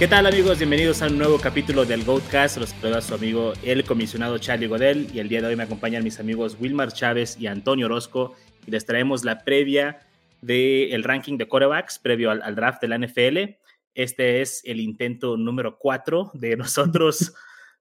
¿Qué 0.00 0.08
tal 0.08 0.26
amigos? 0.26 0.56
Bienvenidos 0.56 1.02
a 1.02 1.08
un 1.08 1.18
nuevo 1.18 1.38
capítulo 1.38 1.84
del 1.84 2.04
Goatcast. 2.04 2.56
Los 2.56 2.70
saluda 2.70 3.02
su 3.02 3.12
amigo 3.12 3.52
el 3.62 3.84
comisionado 3.84 4.38
Charlie 4.38 4.66
Godel 4.66 5.08
y 5.12 5.18
el 5.18 5.28
día 5.28 5.42
de 5.42 5.48
hoy 5.48 5.56
me 5.56 5.64
acompañan 5.64 6.02
mis 6.02 6.18
amigos 6.18 6.56
Wilmar 6.58 6.90
Chávez 6.90 7.36
y 7.38 7.48
Antonio 7.48 7.84
Orozco 7.84 8.34
y 8.66 8.70
les 8.70 8.86
traemos 8.86 9.26
la 9.26 9.44
previa 9.44 10.00
del 10.40 11.04
ranking 11.04 11.36
de 11.36 11.46
quarterbacks 11.46 11.98
previo 11.98 12.30
al, 12.30 12.54
draft 12.54 12.80
de 12.80 12.88
la 12.88 12.96
NFL. 12.96 13.58
Este 13.94 14.40
es 14.40 14.62
el 14.64 14.80
intento 14.80 15.36
número 15.36 15.76
4 15.76 16.30
de 16.32 16.56
nosotros 16.56 17.34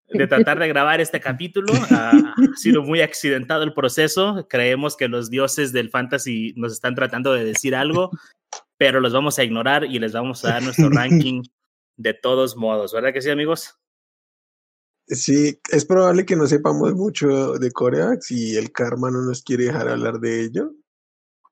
de 0.10 0.28
tratar 0.28 0.60
de 0.60 0.68
grabar 0.68 1.00
este 1.00 1.22
capítulo. 1.22 1.72
ha 1.90 2.36
sido 2.58 2.84
muy 2.84 3.00
accidentado 3.00 3.64
el 3.64 3.72
proceso. 3.72 4.46
Creemos 4.50 4.98
que 4.98 5.08
los 5.08 5.30
dioses 5.30 5.72
del 5.72 5.90
fantasy 5.90 6.54
nos 6.58 6.74
están 6.74 6.96
tratando 6.96 7.32
de 7.32 7.46
decir 7.46 7.76
algo, 7.76 8.12
pero 8.76 9.00
los 9.00 9.14
vamos 9.14 9.40
a 9.40 9.46
ignorar 9.46 9.86
y 9.86 10.00
les 10.00 10.12
vamos 10.12 10.44
a 10.44 10.50
dar 10.50 10.64
nuestro 10.64 10.90
ranking 10.90 11.44
de 12.00 12.14
todos 12.14 12.56
modos, 12.56 12.94
¿verdad 12.94 13.14
que 13.14 13.22
sí, 13.22 13.30
amigos? 13.30 13.76
Sí, 15.08 15.60
es 15.70 15.86
probable 15.86 16.26
que 16.26 16.38
no 16.38 16.48
sepamos 16.48 16.96
mucho 16.96 17.54
de 17.54 17.72
Coreax 17.72 18.32
y 18.32 18.56
el 18.56 18.72
karma 18.72 19.12
no 19.12 19.22
nos 19.22 19.44
quiere 19.44 19.66
dejar 19.66 19.90
hablar 19.90 20.20
de 20.20 20.46
ello. 20.46 20.72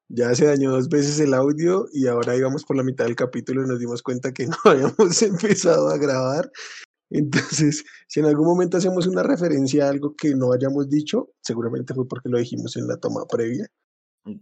Ya 0.07 0.33
se 0.35 0.45
dañó 0.45 0.71
dos 0.71 0.87
veces 0.87 1.19
el 1.19 1.33
audio 1.33 1.89
y 1.91 2.07
ahora 2.07 2.37
íbamos 2.37 2.63
por 2.63 2.77
la 2.77 2.83
mitad 2.83 3.03
del 3.03 3.17
capítulo 3.17 3.63
y 3.63 3.67
nos 3.67 3.79
dimos 3.79 4.01
cuenta 4.01 4.33
que 4.33 4.47
no 4.47 4.55
habíamos 4.63 5.21
empezado 5.21 5.89
a 5.89 5.97
grabar. 5.97 6.49
Entonces, 7.09 7.83
si 8.07 8.19
en 8.21 8.27
algún 8.27 8.45
momento 8.47 8.77
hacemos 8.77 9.05
una 9.05 9.23
referencia 9.23 9.85
a 9.85 9.89
algo 9.89 10.15
que 10.15 10.33
no 10.33 10.53
hayamos 10.53 10.89
dicho, 10.89 11.31
seguramente 11.41 11.93
fue 11.93 12.07
porque 12.07 12.29
lo 12.29 12.37
dijimos 12.37 12.77
en 12.77 12.87
la 12.87 12.97
toma 12.97 13.25
previa. 13.27 13.67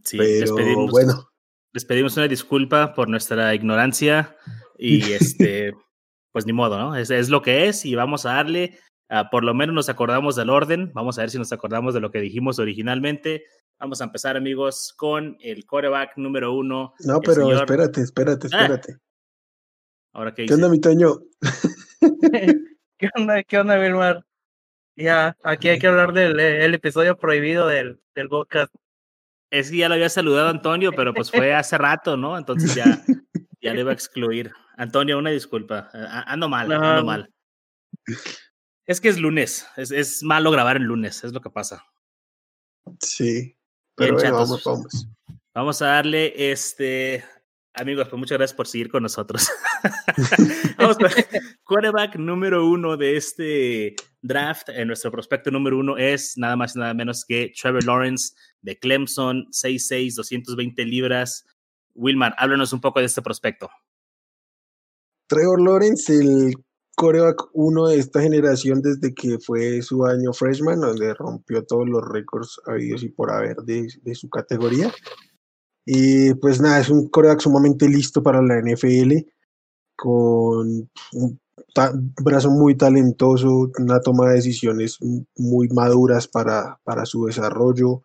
Sí, 0.03 0.17
Pero, 0.17 0.87
bueno. 0.87 1.31
Les 1.73 1.83
pedimos 1.83 2.15
una 2.15 2.27
disculpa 2.27 2.93
por 2.93 3.09
nuestra 3.09 3.55
ignorancia 3.55 4.35
y 4.77 5.01
este 5.13 5.73
pues 6.35 6.45
ni 6.45 6.51
modo, 6.51 6.77
¿no? 6.77 6.97
Es, 6.97 7.11
es 7.11 7.29
lo 7.29 7.41
que 7.41 7.69
es 7.69 7.85
y 7.85 7.95
vamos 7.95 8.25
a 8.25 8.33
darle, 8.33 8.77
uh, 9.09 9.23
por 9.31 9.45
lo 9.45 9.53
menos 9.53 9.73
nos 9.73 9.87
acordamos 9.87 10.35
del 10.35 10.49
orden, 10.49 10.91
vamos 10.93 11.17
a 11.17 11.21
ver 11.21 11.29
si 11.29 11.37
nos 11.37 11.53
acordamos 11.53 11.93
de 11.93 12.01
lo 12.01 12.11
que 12.11 12.19
dijimos 12.19 12.59
originalmente. 12.59 13.45
Vamos 13.79 14.01
a 14.01 14.03
empezar, 14.03 14.35
amigos, 14.35 14.93
con 14.97 15.37
el 15.39 15.65
coreback 15.65 16.17
número 16.17 16.51
uno. 16.51 16.93
No, 17.05 17.21
pero 17.21 17.35
señor... 17.35 17.55
espérate, 17.61 18.01
espérate, 18.01 18.49
Ah. 18.51 18.63
espérate. 18.63 18.97
Ahora 20.11 20.33
qué, 20.33 20.45
¿Qué 20.45 20.53
onda, 20.55 20.67
mi 20.67 20.81
Toño? 20.81 21.19
¿Qué 22.99 23.09
onda, 23.15 23.41
qué 23.43 23.57
onda, 23.57 23.79
Wilmar? 23.79 24.25
Ya, 24.97 25.37
aquí 25.41 25.69
hay 25.69 25.79
que 25.79 25.87
hablar 25.87 26.11
del 26.11 26.37
el 26.37 26.73
episodio 26.73 27.17
prohibido 27.17 27.65
del, 27.65 28.01
del 28.13 28.27
podcast. 28.27 28.75
Es 29.51 29.71
que 29.71 29.77
ya 29.77 29.87
lo 29.87 29.93
había 29.93 30.09
saludado 30.09 30.49
Antonio, 30.49 30.91
pero 30.91 31.13
pues 31.13 31.31
fue 31.31 31.53
hace 31.53 31.77
rato, 31.77 32.17
¿no? 32.17 32.37
Entonces 32.37 32.75
ya, 32.75 33.01
ya 33.61 33.73
le 33.73 33.79
iba 33.79 33.91
a 33.91 33.93
excluir. 33.93 34.51
Antonio, 34.77 35.17
una 35.17 35.29
disculpa. 35.29 35.89
Ando 36.27 36.49
mal, 36.49 36.67
no. 36.67 36.75
ando 36.75 37.05
mal. 37.05 37.33
Es 38.85 39.01
que 39.01 39.09
es 39.09 39.19
lunes. 39.19 39.67
Es, 39.77 39.91
es, 39.91 40.23
malo 40.23 40.51
grabar 40.51 40.77
el 40.77 40.83
lunes, 40.83 41.23
es 41.23 41.33
lo 41.33 41.41
que 41.41 41.49
pasa. 41.49 41.85
Sí. 42.99 43.57
Pero 43.95 44.15
Bien, 44.17 44.31
bueno, 44.31 44.47
chatos. 44.47 44.63
vamos, 44.63 44.63
vamos. 44.63 45.07
Vamos 45.55 45.81
a 45.81 45.87
darle 45.87 46.51
este. 46.51 47.23
Amigos, 47.73 48.07
pues 48.09 48.19
muchas 48.19 48.37
gracias 48.37 48.55
por 48.55 48.67
seguir 48.67 48.89
con 48.89 49.03
nosotros. 49.03 49.49
vamos 50.77 50.97
con 50.97 51.09
quarterback 51.63 52.17
número 52.17 52.67
uno 52.67 52.97
de 52.97 53.15
este 53.15 53.95
draft. 54.21 54.69
En 54.69 54.87
nuestro 54.87 55.11
prospecto 55.11 55.51
número 55.51 55.77
uno 55.77 55.97
es 55.97 56.37
nada 56.37 56.55
más 56.55 56.75
y 56.75 56.79
nada 56.79 56.93
menos 56.93 57.23
que 57.25 57.53
Trevor 57.59 57.85
Lawrence 57.85 58.33
de 58.61 58.77
Clemson, 58.77 59.45
6'6, 59.51 60.15
220 60.15 60.85
libras. 60.85 61.45
Wilmar, 61.93 62.35
háblanos 62.37 62.73
un 62.73 62.81
poco 62.81 62.99
de 62.99 63.05
este 63.05 63.21
prospecto. 63.21 63.69
Trevor 65.27 65.61
Lawrence, 65.61 66.13
el 66.13 66.55
coreback 66.95 67.49
uno 67.53 67.87
de 67.87 67.97
esta 67.97 68.21
generación 68.21 68.81
desde 68.81 69.13
que 69.13 69.37
fue 69.39 69.81
su 69.81 70.05
año 70.05 70.33
freshman, 70.33 70.79
donde 70.79 71.13
rompió 71.13 71.63
todos 71.63 71.87
los 71.87 72.07
récords 72.07 72.59
habidos 72.65 73.03
y 73.03 73.09
por 73.09 73.31
haber 73.31 73.57
de, 73.57 73.87
de 74.01 74.15
su 74.15 74.29
categoría. 74.29 74.91
Y 75.85 76.33
pues 76.35 76.59
nada, 76.61 76.79
es 76.79 76.89
un 76.89 77.09
coreback 77.09 77.41
sumamente 77.41 77.87
listo 77.87 78.23
para 78.23 78.41
la 78.41 78.59
NFL, 78.59 79.13
con 79.95 80.89
un 81.13 81.39
brazo 82.23 82.49
muy 82.49 82.75
talentoso, 82.75 83.71
una 83.77 83.99
toma 83.99 84.29
de 84.29 84.35
decisiones 84.35 84.97
muy 85.35 85.69
maduras 85.69 86.27
para, 86.27 86.79
para 86.83 87.05
su 87.05 87.25
desarrollo. 87.25 88.03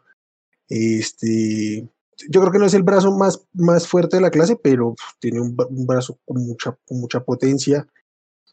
Este, 0.68 1.88
yo 2.28 2.40
creo 2.40 2.52
que 2.52 2.58
no 2.58 2.66
es 2.66 2.74
el 2.74 2.82
brazo 2.82 3.12
más, 3.12 3.46
más 3.52 3.86
fuerte 3.86 4.16
de 4.16 4.22
la 4.22 4.30
clase, 4.30 4.56
pero 4.56 4.94
tiene 5.18 5.40
un, 5.40 5.56
brazo 5.86 6.18
con 6.24 6.44
mucha, 6.44 6.76
mucha 6.90 7.20
potencia, 7.20 7.86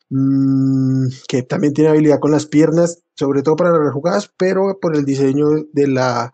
mmm, 0.10 1.08
que 1.28 1.44
también 1.44 1.74
tiene 1.74 1.90
habilidad 1.90 2.20
con 2.20 2.32
las 2.32 2.46
piernas, 2.46 3.04
sobre 3.16 3.44
todo 3.44 3.56
para 3.56 3.78
las 3.78 3.94
jugadas, 3.94 4.32
pero 4.38 4.80
por 4.80 4.96
el 4.96 5.06
diseño 5.06 5.48
de 5.74 5.88
la, 5.88 6.34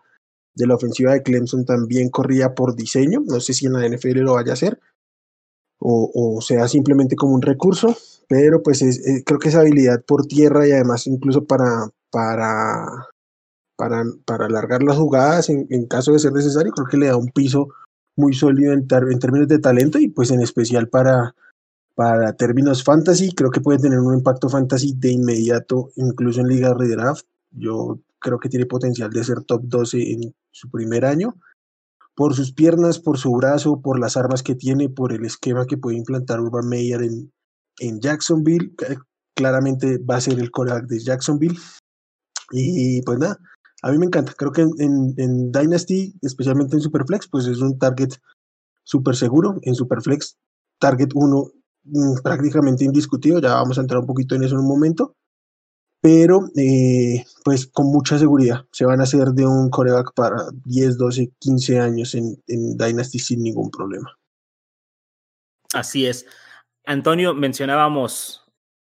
de 0.54 0.66
la 0.66 0.76
ofensiva 0.76 1.12
de 1.12 1.22
Clemson 1.22 1.64
también 1.64 2.10
corría 2.10 2.54
por 2.54 2.76
diseño, 2.76 3.22
no 3.26 3.40
sé 3.40 3.54
si 3.54 3.66
en 3.66 3.74
la 3.74 3.88
NFL 3.88 4.20
lo 4.20 4.34
vaya 4.34 4.52
a 4.52 4.54
hacer, 4.54 4.80
o, 5.78 6.36
o 6.36 6.40
sea 6.40 6.68
simplemente 6.68 7.16
como 7.16 7.34
un 7.34 7.42
recurso, 7.42 7.96
pero 8.28 8.62
pues 8.62 8.82
es, 8.82 8.98
es, 8.98 9.24
creo 9.24 9.38
que 9.38 9.48
esa 9.48 9.60
habilidad 9.60 10.04
por 10.04 10.26
tierra 10.26 10.66
y 10.66 10.72
además 10.72 11.06
incluso 11.06 11.44
para, 11.44 11.90
para 12.10 13.08
para, 13.76 14.04
para 14.24 14.46
alargar 14.46 14.82
las 14.82 14.96
jugadas 14.96 15.48
en, 15.48 15.66
en, 15.70 15.86
caso 15.86 16.12
de 16.12 16.18
ser 16.18 16.32
necesario. 16.32 16.72
Creo 16.72 16.86
que 16.86 16.96
le 16.96 17.06
da 17.06 17.16
un 17.16 17.30
piso 17.30 17.68
muy 18.16 18.34
sólido 18.34 18.72
en, 18.72 18.86
en, 18.90 19.18
términos 19.18 19.48
de 19.48 19.58
talento 19.58 19.98
y 19.98 20.08
pues 20.08 20.30
en 20.30 20.40
especial 20.40 20.88
para, 20.88 21.34
para 21.94 22.34
términos 22.34 22.84
fantasy. 22.84 23.32
Creo 23.34 23.50
que 23.50 23.60
puede 23.60 23.78
tener 23.78 23.98
un 23.98 24.14
impacto 24.14 24.48
fantasy 24.48 24.94
de 24.96 25.12
inmediato, 25.12 25.90
incluso 25.96 26.40
en 26.40 26.48
ligas 26.48 26.76
de 26.78 26.88
draft. 26.88 27.26
Yo 27.50 27.98
creo 28.18 28.38
que 28.38 28.48
tiene 28.48 28.66
potencial 28.66 29.10
de 29.10 29.24
ser 29.24 29.42
top 29.42 29.62
12 29.64 30.12
en 30.12 30.34
su 30.50 30.70
primer 30.70 31.04
año. 31.04 31.36
Por 32.14 32.34
sus 32.34 32.52
piernas, 32.52 33.00
por 33.00 33.18
su 33.18 33.32
brazo, 33.32 33.80
por 33.80 33.98
las 33.98 34.16
armas 34.16 34.42
que 34.42 34.54
tiene, 34.54 34.88
por 34.88 35.12
el 35.12 35.24
esquema 35.24 35.66
que 35.66 35.76
puede 35.76 35.96
implantar 35.96 36.40
Urban 36.40 36.68
Meyer 36.68 37.02
en, 37.02 37.32
en 37.80 38.00
Jacksonville. 38.00 38.72
Claramente 39.34 39.98
va 39.98 40.16
a 40.16 40.20
ser 40.20 40.38
el 40.38 40.52
coreback 40.52 40.86
de 40.86 41.00
Jacksonville. 41.00 41.58
Y 42.52 43.02
pues 43.02 43.18
nada, 43.18 43.38
a 43.84 43.92
mí 43.92 43.98
me 43.98 44.06
encanta. 44.06 44.32
Creo 44.32 44.50
que 44.50 44.62
en, 44.62 45.52
Dynasty, 45.52 46.14
especialmente 46.22 46.74
en 46.74 46.80
Superflex, 46.80 47.28
pues 47.28 47.46
es 47.46 47.58
un 47.58 47.78
target 47.78 48.14
súper 48.82 49.14
seguro. 49.14 49.58
En 49.60 49.74
Superflex, 49.74 50.38
target 50.78 51.10
1 51.14 51.52
mmm, 51.84 52.14
prácticamente 52.22 52.84
indiscutido. 52.84 53.40
Ya 53.40 53.52
vamos 53.52 53.76
a 53.76 53.82
entrar 53.82 54.00
un 54.00 54.06
poquito 54.06 54.34
en 54.34 54.44
eso 54.44 54.54
en 54.54 54.62
un 54.62 54.68
momento. 54.68 55.14
Pero, 56.00 56.48
eh, 56.56 57.24
pues 57.44 57.66
con 57.66 57.86
mucha 57.86 58.18
seguridad, 58.18 58.64
se 58.72 58.86
van 58.86 59.00
a 59.00 59.04
hacer 59.04 59.28
de 59.32 59.44
un 59.46 59.68
coreback 59.68 60.14
para 60.14 60.36
10, 60.64 60.96
12, 60.96 61.32
15 61.38 61.78
años 61.78 62.14
en 62.14 62.76
Dynasty 62.78 63.18
sin 63.18 63.42
ningún 63.42 63.70
problema. 63.70 64.16
Así 65.74 66.06
es. 66.06 66.24
Antonio, 66.86 67.34
mencionábamos 67.34 68.50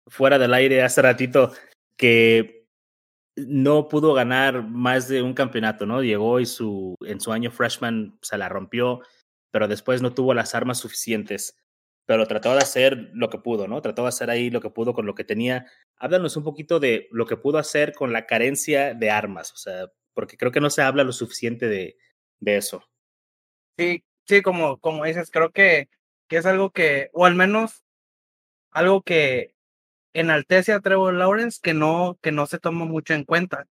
fuera 0.09 0.37
del 0.37 0.53
aire 0.53 0.83
hace 0.83 1.01
ratito 1.01 1.53
que 1.97 2.60
no 3.47 3.89
pudo 3.89 4.15
ganar 4.15 4.63
más 4.63 5.09
de 5.09 5.23
un 5.23 5.35
campeonato, 5.35 5.87
¿no? 5.87 6.03
Llegó 6.03 6.41
y 6.41 6.47
su, 6.47 6.95
en 7.05 7.21
su 7.21 7.33
año 7.33 7.51
freshman 7.51 8.19
se 8.23 8.39
la 8.39 8.49
rompió, 8.49 9.01
pero 9.51 9.69
después 9.69 10.03
no 10.03 10.15
tuvo 10.15 10.35
las 10.35 10.55
armas 10.55 10.79
suficientes. 10.79 11.57
Pero 12.07 12.27
trató 12.27 12.53
de 12.53 12.59
hacer 12.59 13.11
lo 13.13 13.31
que 13.31 13.39
pudo, 13.39 13.69
¿no? 13.69 13.81
Trató 13.83 14.03
de 14.03 14.09
hacer 14.09 14.31
ahí 14.31 14.51
lo 14.51 14.61
que 14.61 14.71
pudo 14.71 14.95
con 14.95 15.07
lo 15.07 15.15
que 15.15 15.25
tenía. 15.25 15.67
Háblanos 15.97 16.37
un 16.37 16.45
poquito 16.45 16.81
de 16.81 17.09
lo 17.13 17.27
que 17.27 17.37
pudo 17.37 17.59
hacer 17.59 17.95
con 17.95 18.13
la 18.13 18.27
carencia 18.27 18.95
de 18.95 19.11
armas, 19.11 19.53
o 19.53 19.57
sea, 19.57 19.93
porque 20.15 20.37
creo 20.37 20.51
que 20.51 20.61
no 20.61 20.71
se 20.71 20.83
habla 20.83 21.05
lo 21.05 21.13
suficiente 21.13 21.69
de, 21.69 21.97
de 22.41 22.57
eso. 22.57 22.83
Sí, 23.79 24.05
sí, 24.27 24.43
como, 24.43 24.79
como 24.79 25.05
dices, 25.05 25.31
creo 25.31 25.51
que, 25.51 25.89
que 26.29 26.39
es 26.39 26.47
algo 26.47 26.71
que, 26.71 27.11
o 27.13 27.27
al 27.27 27.35
menos 27.35 27.85
algo 28.71 29.03
que 29.03 29.55
enaltece 30.13 30.73
a 30.73 30.81
Trevor 30.81 31.15
Lawrence 31.15 31.61
que 31.63 31.75
no, 31.75 32.19
que 32.23 32.33
no 32.33 32.47
se 32.47 32.59
toma 32.59 32.85
mucho 32.85 33.15
en 33.15 33.25
cuenta. 33.25 33.67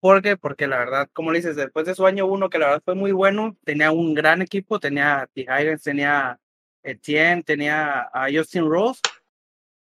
¿Por 0.00 0.22
qué? 0.22 0.36
Porque 0.36 0.66
la 0.66 0.78
verdad, 0.78 1.10
como 1.12 1.30
le 1.30 1.38
dices, 1.40 1.56
después 1.56 1.86
de 1.86 1.94
su 1.94 2.06
año 2.06 2.26
uno, 2.26 2.48
que 2.48 2.58
la 2.58 2.66
verdad 2.66 2.82
fue 2.84 2.94
muy 2.94 3.12
bueno, 3.12 3.56
tenía 3.64 3.90
un 3.92 4.14
gran 4.14 4.40
equipo, 4.42 4.80
tenía 4.80 5.20
a 5.22 5.26
T. 5.26 5.42
Higgins, 5.42 5.82
tenía 5.82 6.40
Etienne, 6.82 7.42
tenía 7.42 8.08
a 8.12 8.28
Justin 8.32 8.68
Rose. 8.70 9.00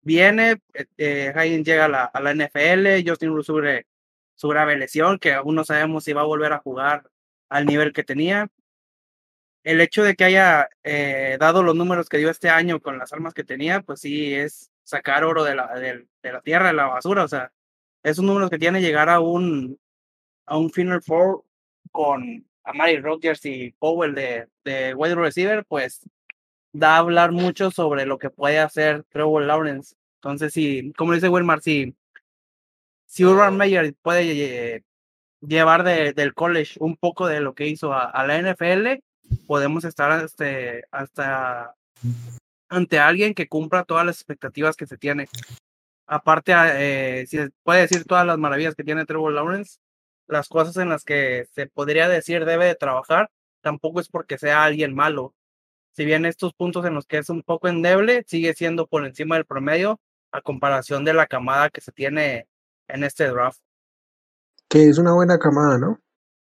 Viene, 0.01 0.59
eh, 0.97 1.31
Higgins 1.35 1.67
llega 1.67 1.85
a 1.85 2.19
la, 2.19 2.33
NFL, 2.33 3.07
Justin 3.07 3.35
Rose 3.35 3.45
sube 3.45 3.87
su 4.35 4.47
grave 4.49 4.75
lesión, 4.77 5.19
que 5.19 5.33
aún 5.33 5.55
no 5.55 5.63
sabemos 5.63 6.03
si 6.03 6.13
va 6.13 6.21
a 6.21 6.25
volver 6.25 6.53
a 6.53 6.59
jugar 6.59 7.03
al 7.49 7.65
nivel 7.67 7.93
que 7.93 8.03
tenía. 8.03 8.49
El 9.63 9.79
hecho 9.81 10.03
de 10.03 10.15
que 10.15 10.23
haya 10.23 10.69
eh, 10.83 11.37
dado 11.39 11.61
los 11.61 11.75
números 11.75 12.09
que 12.09 12.17
dio 12.17 12.31
este 12.31 12.49
año 12.49 12.81
con 12.81 12.97
las 12.97 13.13
armas 13.13 13.35
que 13.35 13.43
tenía, 13.43 13.81
pues 13.81 14.01
sí, 14.01 14.33
es 14.33 14.70
sacar 14.91 15.23
oro 15.23 15.43
de 15.43 15.55
la, 15.55 15.67
de, 15.79 16.05
la 16.21 16.41
tierra, 16.41 16.67
de 16.67 16.73
la 16.73 16.87
basura. 16.87 17.23
O 17.23 17.27
sea, 17.27 17.51
esos 18.03 18.23
números 18.23 18.49
que 18.49 18.59
tiene 18.59 18.81
llegar 18.81 19.09
a 19.09 19.19
un, 19.19 19.79
a 20.45 20.57
un 20.57 20.69
Final 20.69 21.01
Four 21.01 21.43
con 21.91 22.45
Amari 22.63 22.99
Rodgers 22.99 23.45
y 23.45 23.71
Powell 23.79 24.13
de, 24.13 24.47
de 24.65 24.93
wide 24.93 25.15
receiver, 25.15 25.65
pues 25.65 26.01
da 26.73 26.95
a 26.95 26.99
hablar 26.99 27.31
mucho 27.31 27.71
sobre 27.71 28.05
lo 28.05 28.17
que 28.17 28.29
puede 28.29 28.59
hacer 28.59 29.03
Trevor 29.09 29.43
Lawrence. 29.43 29.95
Entonces, 30.15 30.53
si, 30.53 30.93
como 30.93 31.13
dice 31.13 31.29
Wilmar, 31.29 31.61
si, 31.61 31.95
si 33.05 33.25
Urban 33.25 33.57
Meyer 33.57 33.95
puede 34.01 34.75
eh, 34.75 34.83
llevar 35.41 35.83
de, 35.83 36.13
del 36.13 36.33
college 36.33 36.77
un 36.79 36.97
poco 36.97 37.27
de 37.27 37.39
lo 37.39 37.55
que 37.55 37.67
hizo 37.67 37.93
a, 37.93 38.05
a 38.05 38.27
la 38.27 38.37
NFL, 38.41 39.01
podemos 39.47 39.85
estar 39.85 40.23
este, 40.23 40.83
hasta 40.91 41.75
ante 42.71 42.99
alguien 42.99 43.33
que 43.33 43.49
cumpla 43.49 43.83
todas 43.83 44.05
las 44.05 44.15
expectativas 44.15 44.77
que 44.77 44.87
se 44.87 44.97
tiene. 44.97 45.27
Aparte, 46.07 46.53
eh, 46.55 47.27
si 47.27 47.37
puede 47.63 47.81
decir 47.81 48.05
todas 48.05 48.25
las 48.25 48.37
maravillas 48.37 48.75
que 48.75 48.85
tiene 48.85 49.05
Trevor 49.05 49.33
Lawrence, 49.33 49.79
las 50.27 50.47
cosas 50.47 50.77
en 50.77 50.87
las 50.87 51.03
que 51.03 51.47
se 51.53 51.67
podría 51.67 52.07
decir 52.07 52.45
debe 52.45 52.65
de 52.65 52.75
trabajar, 52.75 53.29
tampoco 53.61 53.99
es 53.99 54.07
porque 54.07 54.37
sea 54.37 54.63
alguien 54.63 54.95
malo. 54.95 55.35
Si 55.91 56.05
bien 56.05 56.25
estos 56.25 56.53
puntos 56.53 56.85
en 56.85 56.93
los 56.93 57.05
que 57.05 57.17
es 57.17 57.29
un 57.29 57.43
poco 57.43 57.67
endeble, 57.67 58.23
sigue 58.25 58.53
siendo 58.53 58.87
por 58.87 59.05
encima 59.05 59.35
del 59.35 59.45
promedio 59.45 59.99
a 60.31 60.41
comparación 60.41 61.03
de 61.03 61.13
la 61.13 61.27
camada 61.27 61.69
que 61.69 61.81
se 61.81 61.91
tiene 61.91 62.47
en 62.87 63.03
este 63.03 63.27
draft. 63.27 63.59
Que 64.69 64.87
es 64.87 64.97
una 64.97 65.13
buena 65.13 65.37
camada, 65.37 65.77
¿no? 65.77 65.99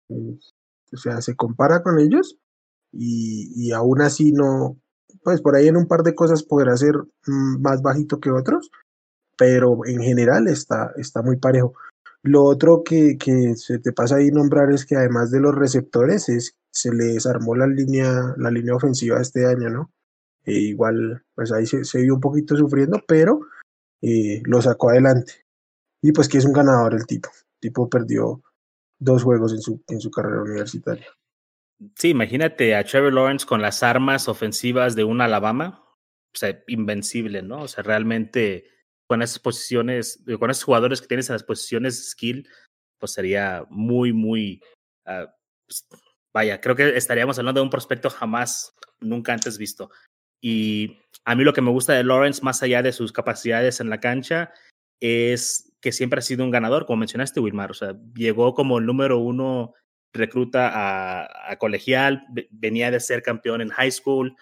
O 0.09 0.97
sea, 0.97 1.21
se 1.21 1.37
compara 1.37 1.81
con 1.81 1.99
ellos 1.99 2.37
y, 2.91 3.53
y 3.55 3.71
aún 3.71 4.01
así 4.01 4.33
no, 4.33 4.77
pues 5.23 5.41
por 5.41 5.55
ahí 5.55 5.67
en 5.67 5.77
un 5.77 5.87
par 5.87 6.03
de 6.03 6.15
cosas 6.15 6.43
podrá 6.43 6.75
ser 6.77 6.95
mm, 7.25 7.61
más 7.61 7.81
bajito 7.81 8.19
que 8.19 8.31
otros, 8.31 8.71
pero 9.37 9.85
en 9.85 10.01
general 10.01 10.47
está, 10.47 10.91
está 10.97 11.21
muy 11.21 11.37
parejo. 11.37 11.73
Lo 12.23 12.43
otro 12.43 12.83
que, 12.83 13.17
que 13.17 13.55
se 13.55 13.79
te 13.79 13.93
pasa 13.93 14.17
ahí 14.17 14.29
nombrar 14.31 14.71
es 14.71 14.85
que 14.85 14.95
además 14.95 15.31
de 15.31 15.39
los 15.39 15.55
receptores, 15.55 16.29
es, 16.29 16.57
se 16.71 16.93
le 16.93 17.05
desarmó 17.05 17.55
la 17.55 17.67
línea, 17.67 18.33
la 18.37 18.51
línea 18.51 18.75
ofensiva 18.75 19.21
este 19.21 19.45
año, 19.45 19.69
¿no? 19.69 19.91
E 20.45 20.53
igual, 20.53 21.23
pues 21.35 21.51
ahí 21.51 21.65
se, 21.65 21.83
se 21.83 22.01
vio 22.01 22.15
un 22.15 22.21
poquito 22.21 22.55
sufriendo, 22.55 23.01
pero 23.07 23.41
eh, 24.01 24.41
lo 24.45 24.61
sacó 24.61 24.89
adelante. 24.89 25.45
Y 26.01 26.11
pues 26.11 26.27
que 26.27 26.37
es 26.37 26.45
un 26.45 26.53
ganador 26.53 26.93
el 26.93 27.05
tipo. 27.05 27.29
El 27.29 27.59
tipo 27.59 27.89
perdió 27.89 28.41
dos 28.99 29.23
juegos 29.23 29.53
en 29.53 29.61
su, 29.61 29.81
en 29.87 29.99
su 29.99 30.11
carrera 30.11 30.41
universitaria. 30.41 31.07
Sí, 31.95 32.09
imagínate 32.09 32.75
a 32.75 32.83
Trevor 32.83 33.13
Lawrence 33.13 33.45
con 33.45 33.61
las 33.61 33.83
armas 33.83 34.27
ofensivas 34.27 34.95
de 34.95 35.03
un 35.03 35.21
Alabama, 35.21 35.83
o 36.33 36.37
sea, 36.37 36.63
invencible, 36.67 37.41
¿no? 37.41 37.63
O 37.63 37.67
sea, 37.67 37.83
realmente 37.83 38.69
con 39.07 39.21
esas 39.21 39.39
posiciones, 39.39 40.23
con 40.39 40.49
esos 40.49 40.63
jugadores 40.63 41.01
que 41.01 41.07
tienes 41.07 41.29
en 41.29 41.33
las 41.33 41.43
posiciones 41.43 42.09
skill, 42.09 42.49
pues 42.99 43.13
sería 43.13 43.65
muy, 43.69 44.11
muy, 44.11 44.61
uh, 45.05 45.27
pues, 45.67 45.87
vaya, 46.33 46.59
creo 46.61 46.75
que 46.75 46.97
estaríamos 46.97 47.37
hablando 47.37 47.61
de 47.61 47.65
un 47.65 47.69
prospecto 47.69 48.09
jamás, 48.09 48.75
nunca 48.99 49.33
antes 49.33 49.57
visto. 49.57 49.91
Y 50.41 50.99
a 51.25 51.35
mí 51.35 51.43
lo 51.43 51.53
que 51.53 51.61
me 51.61 51.71
gusta 51.71 51.93
de 51.93 52.03
Lawrence, 52.03 52.43
más 52.43 52.61
allá 52.63 52.81
de 52.81 52.91
sus 52.91 53.11
capacidades 53.11 53.79
en 53.79 53.89
la 53.89 53.99
cancha, 53.99 54.51
es 54.99 55.73
que 55.81 55.91
siempre 55.91 56.19
ha 56.19 56.23
sido 56.23 56.43
un 56.43 56.51
ganador, 56.51 56.85
como 56.85 56.97
mencionaste, 56.97 57.39
Wilmar. 57.39 57.71
O 57.71 57.75
sea, 57.75 57.95
llegó 58.15 58.53
como 58.53 58.79
el 58.79 58.85
número 58.85 59.19
uno 59.19 59.73
recluta 60.13 60.71
a, 61.49 61.55
colegial, 61.57 62.25
venía 62.49 62.91
de 62.91 62.99
ser 62.99 63.21
campeón 63.21 63.61
en 63.61 63.69
high 63.69 63.91
school, 63.91 64.35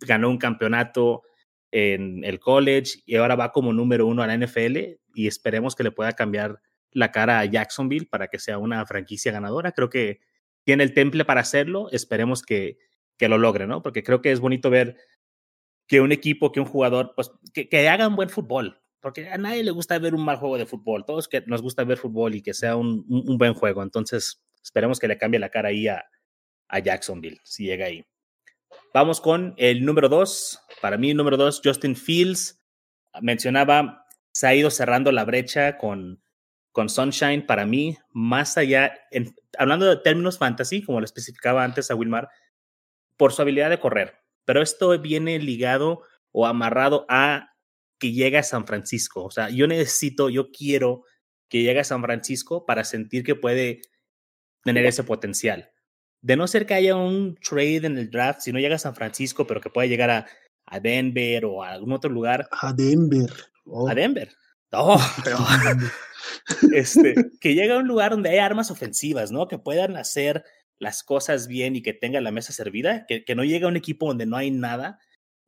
ganó 0.00 0.30
un 0.30 0.38
campeonato 0.38 1.22
en 1.70 2.24
el 2.24 2.38
college 2.40 3.02
y 3.06 3.16
ahora 3.16 3.36
va 3.36 3.52
como 3.52 3.72
número 3.72 4.06
uno 4.06 4.22
a 4.22 4.26
la 4.26 4.36
NFL 4.36 4.76
y 5.14 5.26
esperemos 5.26 5.74
que 5.74 5.84
le 5.84 5.90
pueda 5.90 6.12
cambiar 6.12 6.60
la 6.90 7.10
cara 7.10 7.40
a 7.40 7.44
Jacksonville 7.44 8.06
para 8.06 8.28
que 8.28 8.38
sea 8.38 8.58
una 8.58 8.84
franquicia 8.86 9.32
ganadora. 9.32 9.72
Creo 9.72 9.88
que 9.88 10.20
tiene 10.64 10.84
el 10.84 10.94
temple 10.94 11.24
para 11.24 11.40
hacerlo, 11.40 11.88
esperemos 11.90 12.42
que, 12.42 12.78
que 13.16 13.28
lo 13.28 13.38
logre, 13.38 13.66
¿no? 13.66 13.82
Porque 13.82 14.02
creo 14.02 14.20
que 14.20 14.32
es 14.32 14.40
bonito 14.40 14.70
ver 14.70 14.96
que 15.86 16.00
un 16.00 16.12
equipo, 16.12 16.52
que 16.52 16.60
un 16.60 16.66
jugador, 16.66 17.12
pues 17.14 17.30
que, 17.52 17.68
que 17.68 17.98
un 18.06 18.16
buen 18.16 18.30
fútbol, 18.30 18.80
porque 19.00 19.28
a 19.28 19.38
nadie 19.38 19.64
le 19.64 19.72
gusta 19.72 19.98
ver 19.98 20.14
un 20.14 20.24
mal 20.24 20.36
juego 20.36 20.58
de 20.58 20.66
fútbol, 20.66 21.04
todos 21.04 21.28
que 21.28 21.42
nos 21.46 21.62
gusta 21.62 21.84
ver 21.84 21.98
fútbol 21.98 22.34
y 22.34 22.42
que 22.42 22.54
sea 22.54 22.76
un, 22.76 23.04
un 23.08 23.38
buen 23.38 23.54
juego, 23.54 23.82
entonces 23.82 24.42
Esperemos 24.62 24.98
que 24.98 25.08
le 25.08 25.18
cambie 25.18 25.40
la 25.40 25.50
cara 25.50 25.70
ahí 25.70 25.88
a, 25.88 26.04
a 26.68 26.78
Jacksonville, 26.78 27.40
si 27.44 27.66
llega 27.66 27.86
ahí. 27.86 28.06
Vamos 28.94 29.20
con 29.20 29.54
el 29.56 29.84
número 29.84 30.08
dos. 30.08 30.60
Para 30.80 30.96
mí, 30.98 31.14
número 31.14 31.36
dos, 31.36 31.60
Justin 31.64 31.96
Fields. 31.96 32.62
Mencionaba, 33.20 34.06
se 34.32 34.46
ha 34.46 34.54
ido 34.54 34.70
cerrando 34.70 35.12
la 35.12 35.24
brecha 35.24 35.78
con, 35.78 36.22
con 36.72 36.88
Sunshine. 36.88 37.46
Para 37.46 37.66
mí, 37.66 37.96
más 38.10 38.56
allá, 38.56 38.94
en, 39.10 39.34
hablando 39.58 39.86
de 39.86 39.96
términos 39.96 40.38
fantasy, 40.38 40.82
como 40.82 41.00
lo 41.00 41.04
especificaba 41.04 41.64
antes 41.64 41.90
a 41.90 41.94
Wilmar, 41.94 42.28
por 43.16 43.32
su 43.32 43.42
habilidad 43.42 43.70
de 43.70 43.80
correr. 43.80 44.18
Pero 44.44 44.62
esto 44.62 44.98
viene 45.00 45.38
ligado 45.38 46.02
o 46.32 46.46
amarrado 46.46 47.06
a 47.08 47.50
que 47.98 48.12
llegue 48.12 48.38
a 48.38 48.42
San 48.42 48.66
Francisco. 48.66 49.24
O 49.24 49.30
sea, 49.30 49.48
yo 49.50 49.66
necesito, 49.66 50.28
yo 50.28 50.50
quiero 50.50 51.04
que 51.48 51.62
llegue 51.62 51.80
a 51.80 51.84
San 51.84 52.02
Francisco 52.02 52.66
para 52.66 52.84
sentir 52.84 53.22
que 53.22 53.34
puede 53.34 53.82
tener 54.64 54.86
ese 54.86 55.04
potencial. 55.04 55.70
De 56.20 56.36
no 56.36 56.46
ser 56.46 56.66
que 56.66 56.74
haya 56.74 56.96
un 56.96 57.36
trade 57.36 57.86
en 57.86 57.98
el 57.98 58.10
draft, 58.10 58.40
si 58.40 58.52
no 58.52 58.60
llega 58.60 58.76
a 58.76 58.78
San 58.78 58.94
Francisco, 58.94 59.46
pero 59.46 59.60
que 59.60 59.70
pueda 59.70 59.86
llegar 59.86 60.10
a, 60.10 60.26
a 60.66 60.80
Denver 60.80 61.44
o 61.44 61.62
a 61.62 61.70
algún 61.70 61.92
otro 61.92 62.10
lugar. 62.10 62.48
A 62.52 62.72
Denver. 62.72 63.30
Oh. 63.64 63.88
A 63.88 63.94
Denver. 63.94 64.30
Oh, 64.74 64.98
pero, 65.22 65.36
este, 66.74 67.14
que 67.42 67.54
llegue 67.54 67.74
a 67.74 67.76
un 67.76 67.86
lugar 67.86 68.12
donde 68.12 68.30
hay 68.30 68.38
armas 68.38 68.70
ofensivas, 68.70 69.30
¿no? 69.30 69.46
Que 69.46 69.58
puedan 69.58 69.98
hacer 69.98 70.44
las 70.78 71.02
cosas 71.02 71.46
bien 71.46 71.76
y 71.76 71.82
que 71.82 71.92
tenga 71.92 72.22
la 72.22 72.30
mesa 72.30 72.54
servida, 72.54 73.04
que, 73.06 73.22
que 73.22 73.34
no 73.34 73.44
llegue 73.44 73.66
a 73.66 73.68
un 73.68 73.76
equipo 73.76 74.06
donde 74.06 74.24
no 74.24 74.38
hay 74.38 74.50
nada, 74.50 74.98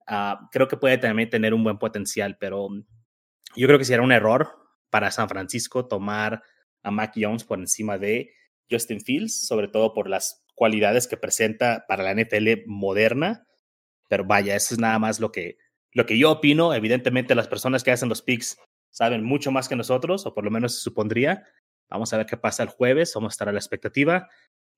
uh, 0.08 0.46
creo 0.50 0.68
que 0.68 0.76
puede 0.76 0.98
también 0.98 1.30
tener 1.30 1.54
un 1.54 1.64
buen 1.64 1.78
potencial, 1.78 2.36
pero 2.38 2.68
yo 3.56 3.66
creo 3.66 3.78
que 3.78 3.86
sería 3.86 4.02
un 4.02 4.12
error 4.12 4.58
para 4.90 5.10
San 5.10 5.28
Francisco 5.28 5.86
tomar 5.86 6.42
a 6.82 6.90
Mac 6.90 7.14
Jones 7.16 7.44
por 7.44 7.58
encima 7.58 7.98
de 7.98 8.30
Justin 8.70 9.00
Fields, 9.00 9.46
sobre 9.46 9.68
todo 9.68 9.92
por 9.92 10.08
las 10.08 10.44
cualidades 10.54 11.06
que 11.06 11.16
presenta 11.16 11.84
para 11.88 12.04
la 12.04 12.14
NFL 12.14 12.66
moderna. 12.66 13.46
Pero 14.08 14.24
vaya, 14.24 14.54
eso 14.54 14.74
es 14.74 14.80
nada 14.80 14.98
más 14.98 15.20
lo 15.20 15.32
que, 15.32 15.58
lo 15.92 16.06
que 16.06 16.18
yo 16.18 16.30
opino. 16.30 16.74
Evidentemente, 16.74 17.34
las 17.34 17.48
personas 17.48 17.82
que 17.82 17.90
hacen 17.90 18.08
los 18.08 18.22
picks 18.22 18.58
saben 18.90 19.24
mucho 19.24 19.50
más 19.50 19.68
que 19.68 19.76
nosotros, 19.76 20.26
o 20.26 20.34
por 20.34 20.44
lo 20.44 20.50
menos 20.50 20.74
se 20.76 20.80
supondría. 20.80 21.44
Vamos 21.90 22.12
a 22.12 22.16
ver 22.16 22.26
qué 22.26 22.36
pasa 22.36 22.62
el 22.62 22.68
jueves, 22.68 23.12
vamos 23.14 23.32
a 23.32 23.34
estar 23.34 23.48
a 23.48 23.52
la 23.52 23.58
expectativa. 23.58 24.28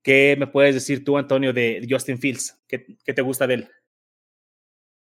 ¿Qué 0.02 0.36
me 0.38 0.46
puedes 0.46 0.74
decir 0.74 1.04
tú, 1.04 1.18
Antonio, 1.18 1.52
de 1.52 1.86
Justin 1.88 2.18
Fields? 2.18 2.58
¿Qué, 2.66 2.78
te 2.78 3.22
gusta 3.22 3.46
de 3.46 3.54
él? 3.54 3.70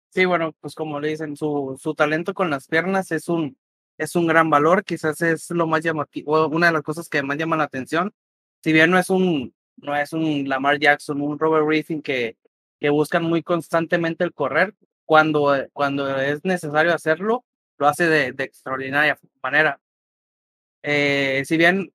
Sí, 0.09 0.25
bueno, 0.25 0.53
pues 0.59 0.75
como 0.75 0.99
le 0.99 1.09
dicen, 1.09 1.35
su, 1.35 1.77
su 1.81 1.93
talento 1.93 2.33
con 2.33 2.49
las 2.49 2.67
piernas 2.67 3.11
es 3.11 3.27
un, 3.27 3.57
es 3.97 4.15
un 4.15 4.27
gran 4.27 4.49
valor, 4.49 4.83
quizás 4.83 5.21
es 5.21 5.49
lo 5.51 5.67
más 5.67 5.81
llamativo, 5.81 6.47
una 6.47 6.67
de 6.67 6.73
las 6.73 6.83
cosas 6.83 7.09
que 7.09 7.21
más 7.21 7.37
llama 7.37 7.57
la 7.57 7.65
atención 7.65 8.13
si 8.65 8.73
bien 8.73 8.89
no 8.89 8.97
es 8.97 9.11
un, 9.11 9.53
no 9.77 9.95
es 9.95 10.11
un 10.11 10.49
Lamar 10.49 10.79
Jackson, 10.79 11.21
un 11.21 11.37
Robert 11.37 11.67
Griffin 11.67 12.01
que, 12.01 12.35
que 12.79 12.89
buscan 12.89 13.23
muy 13.23 13.43
constantemente 13.43 14.23
el 14.23 14.33
correr, 14.33 14.73
cuando, 15.05 15.55
cuando 15.71 16.19
es 16.19 16.43
necesario 16.43 16.91
hacerlo, 16.91 17.45
lo 17.77 17.87
hace 17.87 18.07
de, 18.07 18.33
extraordinaria 18.43 19.19
manera. 19.43 19.79
Eh, 20.81 21.43
si 21.45 21.57
bien 21.57 21.93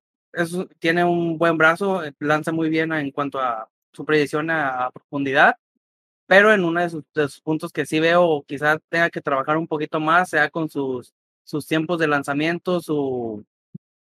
tiene 0.79 1.03
un 1.03 1.37
buen 1.37 1.57
brazo, 1.57 2.03
lanza 2.19 2.53
muy 2.53 2.69
bien 2.69 2.93
en 2.93 3.11
cuanto 3.11 3.41
a 3.41 3.69
su 3.91 4.05
predicción 4.05 4.49
a, 4.49 4.85
a 4.85 4.91
profundidad, 4.91 5.57
pero 6.25 6.53
en 6.53 6.63
uno 6.63 6.79
de 6.79 6.89
sus, 6.89 7.03
de 7.13 7.27
sus, 7.27 7.41
puntos 7.41 7.73
que 7.73 7.85
sí 7.85 7.99
veo 7.99 8.45
quizás 8.47 8.77
tenga 8.87 9.09
que 9.09 9.19
trabajar 9.19 9.57
un 9.57 9.67
poquito 9.67 9.99
más, 9.99 10.29
sea 10.29 10.49
con 10.49 10.69
sus, 10.69 11.13
sus 11.43 11.67
tiempos 11.67 11.99
de 11.99 12.07
lanzamiento, 12.07 12.79
su, 12.79 13.45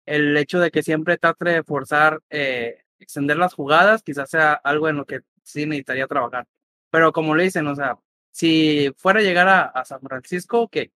el 0.05 0.35
hecho 0.37 0.59
de 0.59 0.71
que 0.71 0.83
siempre 0.83 1.17
trate 1.17 1.49
de 1.49 1.63
forzar, 1.63 2.21
eh, 2.29 2.83
extender 2.99 3.37
las 3.37 3.53
jugadas, 3.53 4.03
quizás 4.03 4.29
sea 4.29 4.53
algo 4.53 4.89
en 4.89 4.97
lo 4.97 5.05
que 5.05 5.21
sí 5.43 5.65
necesitaría 5.65 6.07
trabajar. 6.07 6.47
Pero 6.89 7.11
como 7.13 7.35
le 7.35 7.43
dicen, 7.43 7.67
o 7.67 7.75
sea, 7.75 7.97
si 8.31 8.91
fuera 8.97 9.19
a 9.19 9.23
llegar 9.23 9.47
a, 9.47 9.85
San 9.85 10.01
Francisco, 10.01 10.67
que 10.69 10.91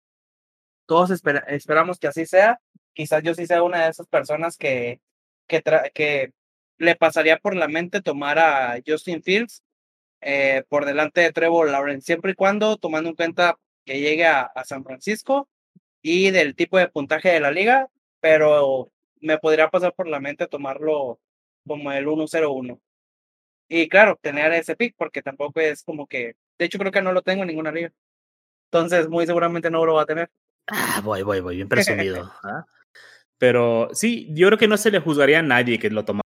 todos 0.86 1.10
espera, 1.10 1.40
esperamos 1.48 1.98
que 1.98 2.08
así 2.08 2.26
sea, 2.26 2.60
quizás 2.94 3.22
yo 3.22 3.34
sí 3.34 3.46
sea 3.46 3.62
una 3.62 3.84
de 3.84 3.90
esas 3.90 4.06
personas 4.06 4.56
que, 4.56 5.00
que, 5.46 5.62
que 5.94 6.32
le 6.78 6.96
pasaría 6.96 7.38
por 7.38 7.56
la 7.56 7.68
mente 7.68 8.02
tomar 8.02 8.38
a 8.38 8.78
Justin 8.86 9.22
Fields 9.22 9.62
eh, 10.20 10.64
por 10.68 10.84
delante 10.86 11.20
de 11.20 11.32
Trevor 11.32 11.70
Lawrence, 11.70 12.06
siempre 12.06 12.32
y 12.32 12.34
cuando 12.34 12.76
tomando 12.76 13.10
en 13.10 13.16
cuenta 13.16 13.58
que 13.84 14.00
llegue 14.00 14.26
a, 14.26 14.42
a 14.42 14.64
San 14.64 14.84
Francisco 14.84 15.48
y 16.02 16.30
del 16.30 16.54
tipo 16.54 16.78
de 16.78 16.88
puntaje 16.88 17.30
de 17.30 17.40
la 17.40 17.50
liga, 17.50 17.88
pero 18.20 18.90
me 19.24 19.38
podría 19.38 19.70
pasar 19.70 19.94
por 19.94 20.06
la 20.06 20.20
mente 20.20 20.46
tomarlo 20.46 21.18
como 21.66 21.90
el 21.92 22.06
1-0-1. 22.06 22.78
Y 23.68 23.88
claro, 23.88 24.18
tener 24.20 24.52
ese 24.52 24.76
pick, 24.76 24.94
porque 24.96 25.22
tampoco 25.22 25.60
es 25.60 25.82
como 25.82 26.06
que, 26.06 26.36
de 26.58 26.64
hecho 26.64 26.78
creo 26.78 26.92
que 26.92 27.02
no 27.02 27.12
lo 27.12 27.22
tengo 27.22 27.42
en 27.42 27.48
ninguna 27.48 27.72
liga. 27.72 27.90
Entonces, 28.70 29.08
muy 29.08 29.26
seguramente 29.26 29.70
no 29.70 29.84
lo 29.86 29.94
va 29.94 30.02
a 30.02 30.06
tener. 30.06 30.30
Ah, 30.66 31.00
voy, 31.02 31.22
voy, 31.22 31.40
voy, 31.40 31.56
bien 31.56 31.68
presumido. 31.70 32.30
¿ah? 32.42 32.66
Pero 33.38 33.88
sí, 33.92 34.28
yo 34.34 34.48
creo 34.48 34.58
que 34.58 34.68
no 34.68 34.76
se 34.76 34.90
le 34.90 35.00
juzgaría 35.00 35.38
a 35.38 35.42
nadie 35.42 35.78
que 35.78 35.90
lo 35.90 36.04
tomara 36.04 36.22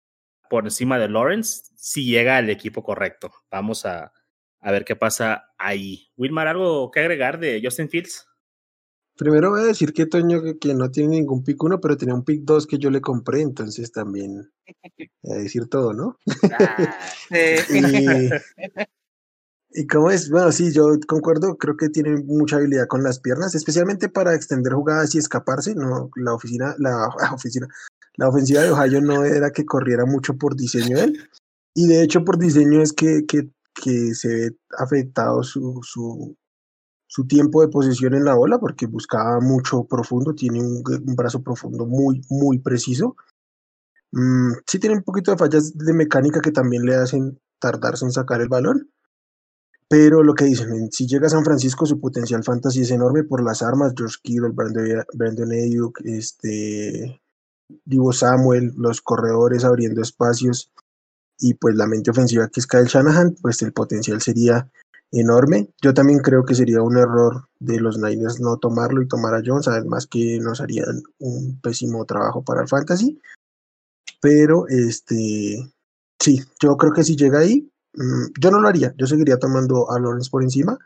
por 0.49 0.63
encima 0.63 0.97
de 0.97 1.09
Lawrence 1.09 1.65
si 1.75 2.05
llega 2.05 2.37
al 2.37 2.49
equipo 2.49 2.83
correcto. 2.83 3.31
Vamos 3.51 3.85
a, 3.85 4.05
a 4.05 4.13
a 4.61 4.71
ver 4.71 4.85
qué 4.85 4.95
pasa 4.95 5.53
ahí. 5.57 6.09
Wilmar, 6.17 6.47
¿algo 6.47 6.89
que 6.91 6.99
agregar 6.99 7.39
de 7.39 7.61
Justin 7.63 7.89
Fields? 7.89 8.27
Primero 9.17 9.49
voy 9.49 9.61
a 9.61 9.65
decir 9.65 9.93
que 9.93 10.05
Toño 10.05 10.41
que, 10.59 10.73
no 10.73 10.91
tiene 10.91 11.15
ningún 11.17 11.43
pick 11.43 11.61
1, 11.61 11.81
pero 11.81 11.97
tenía 11.97 12.13
un 12.13 12.23
pick 12.23 12.43
2 12.43 12.67
que 12.67 12.77
yo 12.77 12.89
le 12.91 13.01
compré, 13.01 13.41
entonces 13.41 13.91
también 13.91 14.51
a 15.23 15.33
decir 15.33 15.67
todo, 15.67 15.93
¿no? 15.93 16.17
Ah, 16.51 16.95
y, 17.69 18.29
y 19.71 19.85
cómo 19.85 20.09
es, 20.09 20.29
bueno, 20.29 20.51
sí, 20.51 20.71
yo 20.71 20.97
concuerdo, 21.07 21.57
creo 21.57 21.77
que 21.77 21.89
tiene 21.89 22.17
mucha 22.23 22.55
habilidad 22.55 22.87
con 22.87 23.03
las 23.03 23.19
piernas, 23.19 23.53
especialmente 23.53 24.09
para 24.09 24.33
extender 24.33 24.73
jugadas 24.73 25.13
y 25.13 25.19
escaparse, 25.19 25.75
no, 25.75 26.09
la 26.15 26.33
oficina, 26.33 26.75
la 26.79 27.09
oficina, 27.33 27.67
la 28.15 28.29
ofensiva 28.29 28.61
de 28.61 28.71
Ohio 28.71 29.01
no 29.01 29.23
era 29.23 29.51
que 29.51 29.65
corriera 29.65 30.05
mucho 30.05 30.35
por 30.37 30.55
diseño 30.55 30.97
él, 30.97 31.29
y 31.75 31.87
de 31.87 32.01
hecho 32.01 32.23
por 32.23 32.39
diseño 32.39 32.81
es 32.81 32.93
que, 32.93 33.25
que, 33.27 33.49
que 33.75 34.15
se 34.15 34.27
ve 34.27 34.57
afectado 34.79 35.43
su, 35.43 35.79
su, 35.83 36.35
su 37.07 37.25
tiempo 37.25 37.61
de 37.61 37.69
posición 37.69 38.13
en 38.13 38.25
la 38.25 38.35
bola 38.35 38.59
porque 38.59 38.85
buscaba 38.85 39.39
mucho 39.39 39.85
profundo, 39.85 40.35
tiene 40.35 40.61
un, 40.61 40.83
brazo 41.15 41.41
profundo 41.41 41.85
muy, 41.85 42.21
muy 42.29 42.59
preciso. 42.59 43.15
Mm, 44.11 44.53
sí 44.65 44.79
tiene 44.79 44.97
un 44.97 45.03
poquito 45.03 45.31
de 45.31 45.37
fallas 45.37 45.77
de 45.77 45.93
mecánica 45.93 46.41
que 46.41 46.51
también 46.51 46.85
le 46.85 46.95
hacen 46.95 47.39
tardarse 47.59 48.05
en 48.05 48.11
sacar 48.11 48.41
el 48.41 48.49
balón, 48.49 48.91
pero 49.89 50.21
lo 50.21 50.33
que 50.33 50.45
dicen, 50.45 50.91
si 50.91 51.07
llega 51.07 51.27
a 51.27 51.29
San 51.29 51.45
Francisco 51.45 51.85
su 51.85 51.99
potencial 51.99 52.43
fantasy 52.43 52.81
es 52.81 52.91
enorme 52.91 53.23
por 53.23 53.41
las 53.41 53.61
armas, 53.61 53.93
George 53.97 54.17
Kittle, 54.21 54.49
Brandon, 54.49 55.05
Brandon 55.13 55.51
Ayuk, 55.51 56.01
este, 56.03 57.21
Divo 57.85 58.11
Samuel, 58.11 58.73
los 58.75 59.01
corredores 59.01 59.63
abriendo 59.63 60.01
espacios 60.01 60.71
y 61.39 61.53
pues 61.53 61.75
la 61.75 61.87
mente 61.87 62.11
ofensiva 62.11 62.49
que 62.49 62.59
es 62.59 62.67
Kyle 62.67 62.85
Shanahan, 62.85 63.35
pues 63.41 63.61
el 63.61 63.71
potencial 63.71 64.21
sería 64.21 64.69
enorme. 65.11 65.69
Yo 65.81 65.93
también 65.93 66.19
creo 66.19 66.43
que 66.45 66.55
sería 66.55 66.81
un 66.81 66.97
error 66.97 67.47
de 67.59 67.79
los 67.79 67.97
Niners 67.97 68.39
no 68.39 68.57
tomarlo 68.57 69.01
y 69.01 69.07
tomar 69.07 69.33
a 69.33 69.41
Jones, 69.45 69.67
además 69.67 70.07
que 70.07 70.39
nos 70.39 70.61
harían 70.61 71.03
un 71.19 71.59
pésimo 71.61 72.05
trabajo 72.05 72.43
para 72.43 72.61
el 72.61 72.67
fantasy. 72.67 73.21
Pero 74.21 74.67
este 74.67 75.71
sí, 76.19 76.41
yo 76.61 76.77
creo 76.77 76.93
que 76.93 77.03
si 77.03 77.15
llega 77.15 77.39
ahí, 77.39 77.69
mm, 77.95 78.25
yo 78.39 78.51
no 78.51 78.59
lo 78.59 78.67
haría, 78.67 78.93
yo 78.97 79.07
seguiría 79.07 79.37
tomando 79.37 79.91
a 79.91 79.99
Lawrence 79.99 80.29
por 80.29 80.43
encima. 80.43 80.77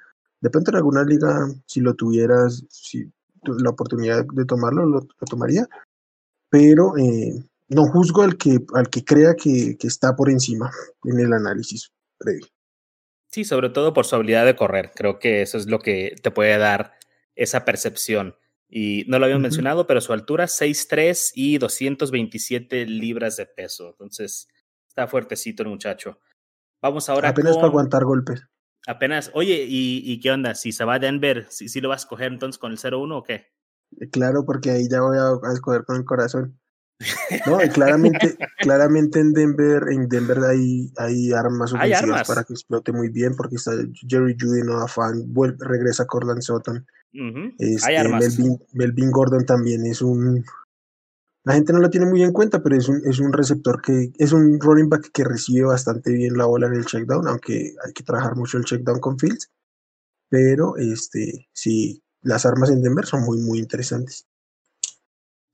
De 0.41 0.49
pronto 0.49 0.71
en 0.71 0.77
alguna 0.77 1.03
liga, 1.03 1.47
si 1.65 1.81
lo 1.81 1.95
tuvieras, 1.95 2.63
si 2.69 3.11
la 3.43 3.69
oportunidad 3.71 4.25
de 4.33 4.45
tomarlo, 4.45 4.85
lo, 4.85 5.01
tomaría. 5.29 5.67
Pero 6.49 6.97
eh, 6.97 7.43
no 7.69 7.85
juzgo 7.87 8.23
al 8.23 8.37
que, 8.37 8.59
al 8.73 8.89
que 8.89 9.03
crea 9.03 9.35
que, 9.35 9.77
que 9.77 9.87
está 9.87 10.15
por 10.15 10.29
encima 10.29 10.71
en 11.05 11.19
el 11.19 11.33
análisis 11.33 11.91
previo. 12.17 12.47
Sí, 13.31 13.45
sobre 13.45 13.69
todo 13.69 13.93
por 13.93 14.05
su 14.05 14.15
habilidad 14.15 14.45
de 14.45 14.55
correr. 14.55 14.91
Creo 14.93 15.17
que 15.17 15.41
eso 15.41 15.57
es 15.57 15.67
lo 15.67 15.79
que 15.79 16.15
te 16.21 16.31
puede 16.31 16.57
dar 16.57 16.97
esa 17.35 17.63
percepción. 17.63 18.35
Y 18.69 19.05
no 19.07 19.19
lo 19.19 19.25
habíamos 19.25 19.43
mencionado, 19.43 19.87
pero 19.87 20.01
su 20.01 20.13
altura 20.13 20.47
6'3 20.47 21.31
y 21.35 21.57
227 21.57 22.85
libras 22.85 23.37
de 23.37 23.45
peso. 23.45 23.89
Entonces, 23.89 24.47
está 24.87 25.07
fuertecito 25.07 25.63
el 25.63 25.69
muchacho. 25.69 26.19
Vamos 26.81 27.09
ahora 27.09 27.29
Apenas 27.29 27.55
para 27.55 27.67
aguantar 27.67 28.03
golpes. 28.05 28.43
Apenas. 28.87 29.31
Oye, 29.33 29.65
¿y, 29.67 30.01
¿y, 30.03 30.19
qué 30.19 30.31
onda? 30.31 30.55
Si 30.55 30.71
se 30.71 30.83
va 30.83 30.95
a 30.95 30.99
Denver, 30.99 31.47
¿sí, 31.49 31.69
¿sí, 31.69 31.81
lo 31.81 31.89
vas 31.89 32.01
a 32.01 32.05
escoger 32.05 32.31
entonces 32.31 32.57
con 32.57 32.71
el 32.71 32.77
0-1 32.77 33.17
o 33.17 33.23
qué? 33.23 33.51
Eh, 33.99 34.09
claro, 34.09 34.45
porque 34.45 34.71
ahí 34.71 34.87
ya 34.89 35.01
voy 35.01 35.17
a 35.17 35.53
escoger 35.53 35.83
con 35.85 35.97
el 35.97 36.05
corazón. 36.05 36.59
No, 37.45 37.57
claramente, 37.73 38.37
claramente 38.59 39.19
en 39.19 39.33
Denver, 39.33 39.83
en 39.89 40.07
Denver 40.07 40.39
hay, 40.39 40.91
hay 40.97 41.31
armas 41.31 41.73
ofensivas 41.73 42.27
para 42.27 42.43
que 42.43 42.53
explote 42.53 42.91
muy 42.91 43.09
bien, 43.09 43.35
porque 43.35 43.55
está 43.55 43.71
Jerry 44.07 44.35
Judy, 44.39 44.61
no 44.63 44.87
Fan, 44.87 45.33
vuelve, 45.33 45.57
regresa 45.59 46.05
Corland 46.05 46.41
Sutton. 46.41 46.85
Este, 47.57 47.91
Melvin, 48.73 49.11
Gordon 49.11 49.45
también 49.45 49.85
es 49.85 50.01
un. 50.01 50.43
La 51.43 51.53
gente 51.53 51.73
no 51.73 51.79
lo 51.79 51.89
tiene 51.89 52.05
muy 52.05 52.21
en 52.23 52.31
cuenta, 52.31 52.61
pero 52.61 52.75
es 52.75 52.87
un, 52.87 53.01
es 53.05 53.19
un 53.19 53.33
receptor 53.33 53.81
que 53.81 54.11
es 54.17 54.31
un 54.31 54.59
running 54.59 54.89
back 54.89 55.09
que 55.11 55.23
recibe 55.23 55.65
bastante 55.65 56.11
bien 56.11 56.37
la 56.37 56.45
bola 56.45 56.67
en 56.67 56.75
el 56.75 56.85
checkdown, 56.85 57.27
aunque 57.27 57.73
hay 57.83 57.93
que 57.93 58.03
trabajar 58.03 58.35
mucho 58.35 58.57
el 58.57 58.65
checkdown 58.65 58.99
con 58.99 59.17
Fields. 59.17 59.49
Pero 60.29 60.77
este, 60.77 61.49
sí, 61.51 62.03
las 62.21 62.45
armas 62.45 62.69
en 62.69 62.83
Denver 62.83 63.05
son 63.05 63.23
muy, 63.23 63.39
muy 63.39 63.59
interesantes. 63.59 64.27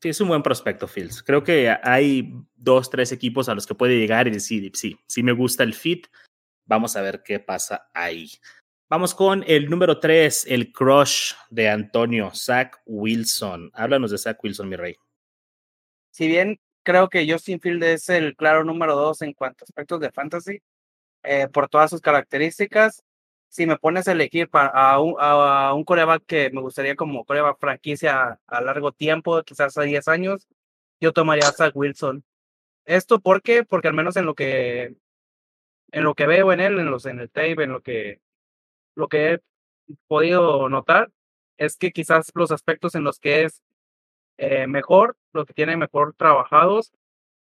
Sí, 0.01 0.09
es 0.09 0.21
un 0.21 0.27
buen 0.27 0.43
prospecto, 0.43 0.87
Fields. 0.87 1.23
Creo 1.23 1.43
que 1.43 1.75
hay 1.81 2.31
dos, 2.55 2.89
tres 2.89 3.11
equipos 3.11 3.49
a 3.49 3.55
los 3.55 3.65
que 3.65 3.73
puede 3.73 3.97
llegar 3.97 4.27
y 4.27 4.31
decir, 4.31 4.71
sí, 4.75 4.97
sí 5.07 5.23
me 5.23 5.31
gusta 5.31 5.63
el 5.63 5.73
fit. 5.73 6.07
Vamos 6.65 6.95
a 6.95 7.01
ver 7.01 7.23
qué 7.23 7.39
pasa 7.39 7.89
ahí. 7.93 8.29
Vamos 8.89 9.15
con 9.15 9.43
el 9.47 9.69
número 9.69 9.99
tres, 9.99 10.45
el 10.47 10.71
crush 10.71 11.33
de 11.49 11.69
Antonio, 11.69 12.31
Zach 12.33 12.79
Wilson. 12.85 13.71
Háblanos 13.73 14.11
de 14.11 14.17
Zach 14.17 14.37
Wilson, 14.43 14.69
mi 14.69 14.75
rey. 14.75 14.95
Si 16.11 16.27
bien 16.27 16.59
creo 16.83 17.09
que 17.09 17.29
Justin 17.29 17.59
Field 17.59 17.83
es 17.83 18.07
el 18.09 18.35
claro 18.35 18.63
número 18.63 18.95
dos 18.95 19.21
en 19.21 19.33
cuanto 19.33 19.63
a 19.63 19.65
aspectos 19.65 19.99
de 19.99 20.11
fantasy, 20.11 20.61
eh, 21.23 21.47
por 21.47 21.67
todas 21.67 21.89
sus 21.89 22.01
características, 22.01 23.03
si 23.49 23.65
me 23.65 23.77
pones 23.77 24.07
a 24.07 24.11
elegir 24.13 24.49
para, 24.49 24.69
a, 24.69 24.99
un, 24.99 25.15
a 25.19 25.73
un 25.73 25.83
coreback 25.83 26.25
que 26.25 26.49
me 26.51 26.61
gustaría 26.61 26.95
como 26.95 27.25
coreback 27.25 27.59
franquicia 27.59 28.39
a, 28.47 28.61
largo 28.61 28.91
tiempo, 28.91 29.41
quizás 29.43 29.77
a 29.77 29.83
10 29.83 30.07
años, 30.07 30.47
yo 30.99 31.13
tomaría 31.13 31.47
a 31.47 31.51
Zach 31.51 31.75
Wilson. 31.75 32.23
¿Esto 32.85 33.19
por 33.19 33.41
qué? 33.41 33.63
Porque 33.65 33.87
al 33.87 33.93
menos 33.93 34.15
en 34.17 34.25
lo 34.25 34.35
que 34.35 34.95
en 35.91 36.03
lo 36.03 36.15
que 36.15 36.27
veo 36.27 36.51
en 36.53 36.59
él, 36.59 36.79
en 36.79 36.91
los 36.91 37.05
en 37.05 37.19
el 37.19 37.29
tape, 37.29 37.63
en 37.63 37.71
lo 37.71 37.81
que 37.81 38.21
lo 38.95 39.07
que 39.09 39.33
he 39.33 39.41
podido 40.07 40.69
notar 40.69 41.11
es 41.57 41.77
que 41.77 41.91
quizás 41.91 42.31
los 42.35 42.51
aspectos 42.51 42.95
en 42.95 43.03
los 43.03 43.19
que 43.19 43.43
es 43.43 43.63
eh, 44.37 44.67
mejor, 44.67 45.17
los 45.33 45.45
que 45.45 45.53
tiene 45.53 45.77
mejor 45.77 46.13
trabajados, 46.15 46.93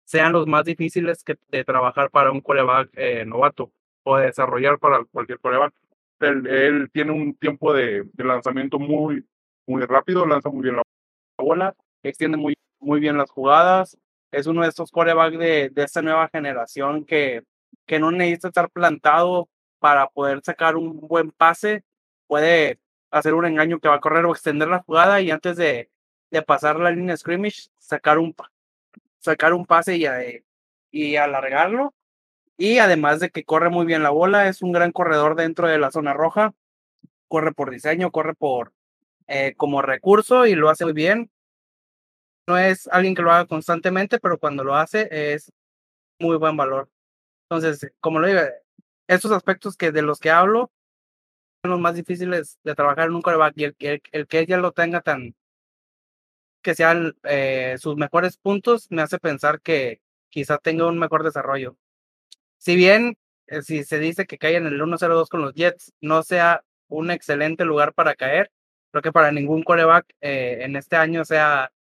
sean 0.04 0.32
los 0.32 0.46
más 0.46 0.64
difíciles 0.64 1.24
que, 1.24 1.38
de 1.48 1.64
trabajar 1.64 2.10
para 2.10 2.32
un 2.32 2.40
coreback 2.40 2.90
eh, 2.94 3.24
novato 3.26 3.72
o 4.04 4.16
de 4.16 4.26
desarrollar 4.26 4.78
para 4.78 5.04
cualquier 5.04 5.38
coreback 5.40 5.72
él, 6.28 6.90
tiene 6.92 7.12
un 7.12 7.34
tiempo 7.34 7.72
de, 7.72 8.04
lanzamiento 8.16 8.78
muy, 8.78 9.26
muy 9.66 9.82
rápido, 9.84 10.26
lanza 10.26 10.48
muy 10.48 10.62
bien 10.62 10.76
la 10.76 10.82
bola, 11.38 11.74
extiende 12.02 12.36
muy, 12.36 12.54
muy 12.80 13.00
bien 13.00 13.16
las 13.16 13.30
jugadas. 13.30 13.98
Es 14.30 14.46
uno 14.46 14.62
de 14.62 14.68
estos 14.68 14.90
corebacks 14.90 15.38
de, 15.38 15.70
de 15.70 15.82
esta 15.82 16.02
nueva 16.02 16.28
generación 16.28 17.04
que, 17.04 17.44
que 17.86 17.98
no 17.98 18.10
necesita 18.10 18.48
estar 18.48 18.70
plantado 18.70 19.48
para 19.78 20.08
poder 20.08 20.40
sacar 20.42 20.76
un 20.76 21.00
buen 21.00 21.30
pase. 21.30 21.84
Puede 22.26 22.80
hacer 23.10 23.34
un 23.34 23.44
engaño 23.44 23.78
que 23.78 23.88
va 23.88 23.96
a 23.96 24.00
correr 24.00 24.24
o 24.24 24.32
extender 24.32 24.68
la 24.68 24.82
jugada 24.82 25.20
y 25.20 25.30
antes 25.30 25.56
de, 25.56 25.90
de 26.30 26.42
pasar 26.42 26.78
la 26.78 26.90
línea 26.90 27.16
scrimmage, 27.16 27.68
sacar 27.78 28.18
un, 28.18 28.34
sacar 29.18 29.52
un 29.52 29.66
pase 29.66 29.96
y, 29.96 30.06
y 30.90 31.16
alargarlo 31.16 31.94
y 32.56 32.78
además 32.78 33.20
de 33.20 33.30
que 33.30 33.44
corre 33.44 33.70
muy 33.70 33.86
bien 33.86 34.02
la 34.02 34.10
bola, 34.10 34.48
es 34.48 34.62
un 34.62 34.72
gran 34.72 34.92
corredor 34.92 35.36
dentro 35.36 35.68
de 35.68 35.78
la 35.78 35.90
zona 35.90 36.12
roja. 36.14 36.54
Corre 37.28 37.52
por 37.52 37.70
diseño, 37.70 38.10
corre 38.12 38.34
por 38.34 38.72
eh, 39.28 39.54
como 39.56 39.82
recurso 39.82 40.46
y 40.46 40.54
lo 40.54 40.70
hace 40.70 40.84
muy 40.84 40.94
bien. 40.94 41.30
No 42.46 42.58
es 42.58 42.88
alguien 42.88 43.14
que 43.14 43.22
lo 43.22 43.32
haga 43.32 43.46
constantemente, 43.46 44.18
pero 44.20 44.38
cuando 44.38 44.64
lo 44.64 44.74
hace 44.76 45.08
es 45.10 45.52
muy 46.20 46.36
buen 46.36 46.56
valor. 46.56 46.90
Entonces, 47.50 47.92
como 48.00 48.20
lo 48.20 48.28
digo, 48.28 48.40
estos 49.08 49.32
aspectos 49.32 49.76
que 49.76 49.92
de 49.92 50.02
los 50.02 50.20
que 50.20 50.30
hablo 50.30 50.72
son 51.62 51.72
los 51.72 51.80
más 51.80 51.94
difíciles 51.94 52.58
de 52.64 52.74
trabajar 52.74 53.08
en 53.08 53.14
un 53.14 53.22
coreback 53.22 53.54
y 53.56 53.64
el, 53.64 53.76
el, 54.12 54.26
que 54.26 54.40
ella 54.40 54.58
lo 54.58 54.72
tenga 54.72 55.00
tan 55.02 55.34
que 56.62 56.74
sean 56.74 57.16
eh, 57.24 57.76
sus 57.78 57.96
mejores 57.96 58.36
puntos 58.36 58.86
me 58.90 59.02
hace 59.02 59.18
pensar 59.18 59.60
que 59.60 60.00
quizá 60.30 60.58
tenga 60.58 60.86
un 60.86 60.98
mejor 60.98 61.24
desarrollo 61.24 61.76
si 62.62 62.76
bien 62.76 63.18
eh, 63.48 63.62
si 63.62 63.82
se 63.82 63.98
dice 63.98 64.24
que 64.26 64.38
cae 64.38 64.56
en 64.56 64.66
el 64.66 64.80
1-0-2 64.80 65.28
con 65.28 65.42
los 65.42 65.52
Jets, 65.54 65.92
no 66.00 66.22
sea 66.22 66.62
un 66.88 67.10
excelente 67.10 67.64
lugar 67.64 67.92
para 67.92 68.14
caer, 68.14 68.52
creo 68.92 69.02
que 69.02 69.10
para 69.10 69.32
ningún 69.32 69.64
coreback 69.64 70.06
eh, 70.20 70.58
en 70.62 70.76
este 70.76 70.94
año 70.94 71.24
sea 71.24 71.72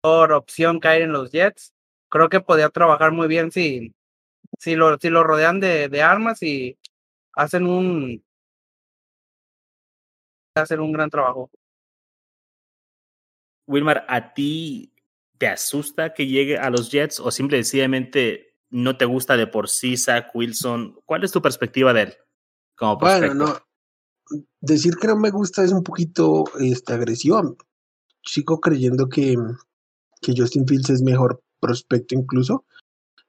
por 0.00 0.32
opción 0.32 0.80
caer 0.80 1.02
en 1.02 1.12
los 1.12 1.30
Jets. 1.30 1.74
Creo 2.08 2.30
que 2.30 2.40
podría 2.40 2.70
trabajar 2.70 3.12
muy 3.12 3.28
bien 3.28 3.50
si, 3.52 3.94
si, 4.58 4.76
lo, 4.76 4.96
si 4.98 5.10
lo 5.10 5.24
rodean 5.24 5.60
de, 5.60 5.90
de 5.90 6.02
armas 6.02 6.42
y 6.42 6.78
hacen 7.34 7.66
un 7.66 8.24
hacen 10.54 10.80
un 10.80 10.92
gran 10.92 11.10
trabajo. 11.10 11.50
Wilmar, 13.66 14.06
¿a 14.08 14.32
ti 14.32 14.94
te 15.36 15.48
asusta 15.48 16.14
que 16.14 16.26
llegue 16.26 16.56
a 16.56 16.70
los 16.70 16.90
Jets 16.90 17.20
o 17.20 17.30
simplemente 17.30 18.55
no 18.76 18.96
te 18.96 19.06
gusta 19.06 19.36
de 19.36 19.46
por 19.46 19.68
sí 19.68 19.96
Zach 19.96 20.26
Wilson. 20.34 20.98
¿Cuál 21.04 21.24
es 21.24 21.32
tu 21.32 21.40
perspectiva 21.40 21.92
de 21.92 22.02
él 22.02 22.14
como 22.76 22.98
Bueno, 22.98 23.34
no. 23.34 23.56
Decir 24.60 24.96
que 24.96 25.06
no 25.06 25.16
me 25.16 25.30
gusta 25.30 25.64
es 25.64 25.72
un 25.72 25.82
poquito 25.82 26.44
este, 26.58 26.92
agresivo. 26.92 27.56
Sigo 28.22 28.60
creyendo 28.60 29.08
que, 29.08 29.36
que 30.20 30.34
Justin 30.36 30.66
Fields 30.66 30.90
es 30.90 31.02
mejor 31.02 31.40
prospecto 31.60 32.14
incluso. 32.14 32.64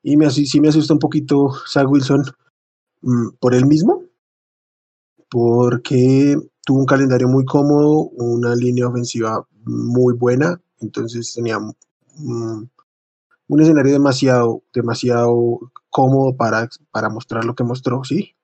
Y 0.04 0.18
me, 0.18 0.30
sí 0.30 0.60
me 0.60 0.70
asusta 0.70 0.94
un 0.94 1.00
poquito 1.00 1.52
Zach 1.68 1.88
Wilson 1.88 2.24
mm, 3.02 3.30
por 3.40 3.56
él 3.56 3.66
mismo. 3.66 4.04
porque 5.30 6.36
tuvo 6.66 6.80
un 6.80 6.86
calendario 6.86 7.28
muy 7.30 7.46
cómodo, 7.46 8.10
una 8.16 8.56
línea 8.56 8.88
ofensiva 8.88 9.46
muy 9.66 10.14
buena, 10.14 10.60
entonces 10.80 11.34
tenía 11.34 11.60
un 13.48 13.62
escenario 13.62 13.94
demasiado, 13.94 14.64
demasiado 14.74 15.72
cómodo 15.90 16.36
para, 16.36 16.70
para 16.92 17.10
mostrar 17.10 17.46
lo 17.46 17.56
que 17.56 17.64
mostró, 17.64 18.04
sí. 18.04 18.36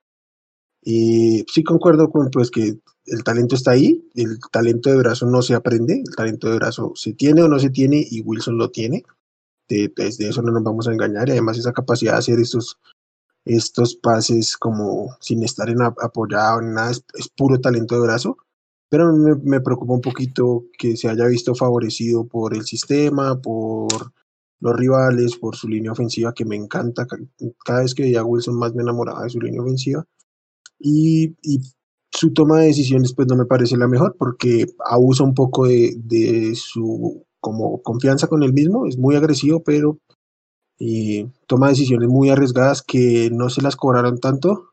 Y 0.82 1.44
sí 1.48 1.62
concuerdo 1.64 2.10
con 2.10 2.30
pues 2.30 2.50
que 2.50 2.78
el 3.06 3.24
talento 3.24 3.54
está 3.54 3.72
ahí, 3.72 4.06
el 4.14 4.38
talento 4.50 4.90
de 4.90 4.96
brazo 4.96 5.26
no 5.26 5.42
se 5.42 5.54
aprende, 5.54 6.02
el 6.06 6.14
talento 6.14 6.48
de 6.48 6.56
brazo 6.56 6.92
se 6.94 7.12
tiene 7.14 7.42
o 7.42 7.48
no 7.48 7.58
se 7.58 7.70
tiene 7.70 8.04
y 8.10 8.20
Wilson 8.22 8.58
lo 8.58 8.70
tiene. 8.70 9.02
De, 9.68 9.92
desde 9.94 10.28
eso 10.28 10.42
no 10.42 10.52
nos 10.52 10.62
vamos 10.62 10.86
a 10.86 10.92
engañar 10.92 11.28
y 11.28 11.32
además 11.32 11.56
esa 11.58 11.72
capacidad 11.72 12.12
de 12.12 12.18
hacer 12.18 12.38
estos, 12.38 12.78
estos 13.46 13.96
pases 13.96 14.58
como 14.58 15.16
sin 15.20 15.42
estar 15.42 15.70
en 15.70 15.80
apoyado 15.82 16.60
en 16.60 16.74
nada, 16.74 16.90
es, 16.90 17.28
puro 17.34 17.58
talento 17.60 17.94
de 17.94 18.02
brazo. 18.02 18.36
Pero 18.90 19.12
me, 19.12 19.34
me 19.36 19.60
preocupa 19.60 19.94
un 19.94 20.02
poquito 20.02 20.64
que 20.78 20.96
se 20.96 21.08
haya 21.08 21.26
visto 21.26 21.54
favorecido 21.54 22.26
por 22.26 22.54
el 22.54 22.64
sistema, 22.64 23.40
por 23.40 24.12
los 24.64 24.76
rivales, 24.76 25.36
por 25.36 25.54
su 25.56 25.68
línea 25.68 25.92
ofensiva 25.92 26.32
que 26.32 26.46
me 26.46 26.56
encanta. 26.56 27.06
Cada 27.64 27.82
vez 27.82 27.94
que 27.94 28.04
veía 28.04 28.20
a 28.20 28.24
Wilson 28.24 28.58
más 28.58 28.74
me 28.74 28.82
enamoraba 28.82 29.22
de 29.22 29.28
su 29.28 29.38
línea 29.38 29.60
ofensiva 29.60 30.04
y, 30.78 31.34
su 32.10 32.32
toma 32.32 32.60
de 32.60 32.68
decisiones 32.68 33.12
pues 33.12 33.26
no 33.26 33.34
me 33.34 33.44
parece 33.44 33.76
la 33.76 33.88
mejor 33.88 34.14
porque 34.16 34.66
abusa 34.88 35.24
un 35.24 35.34
poco 35.34 35.66
de, 35.66 36.52
su 36.54 37.26
como 37.40 37.82
confianza 37.82 38.28
con 38.28 38.42
él 38.44 38.52
mismo, 38.52 38.86
es 38.86 38.96
muy 38.96 39.16
agresivo, 39.16 39.62
pero 39.64 39.98
eh, 40.78 41.28
toma 41.46 41.68
decisiones 41.70 42.08
muy 42.08 42.30
arriesgadas 42.30 42.82
que 42.82 43.30
no 43.32 43.50
se 43.50 43.62
las 43.62 43.76
cobraron 43.76 44.18
tanto, 44.18 44.70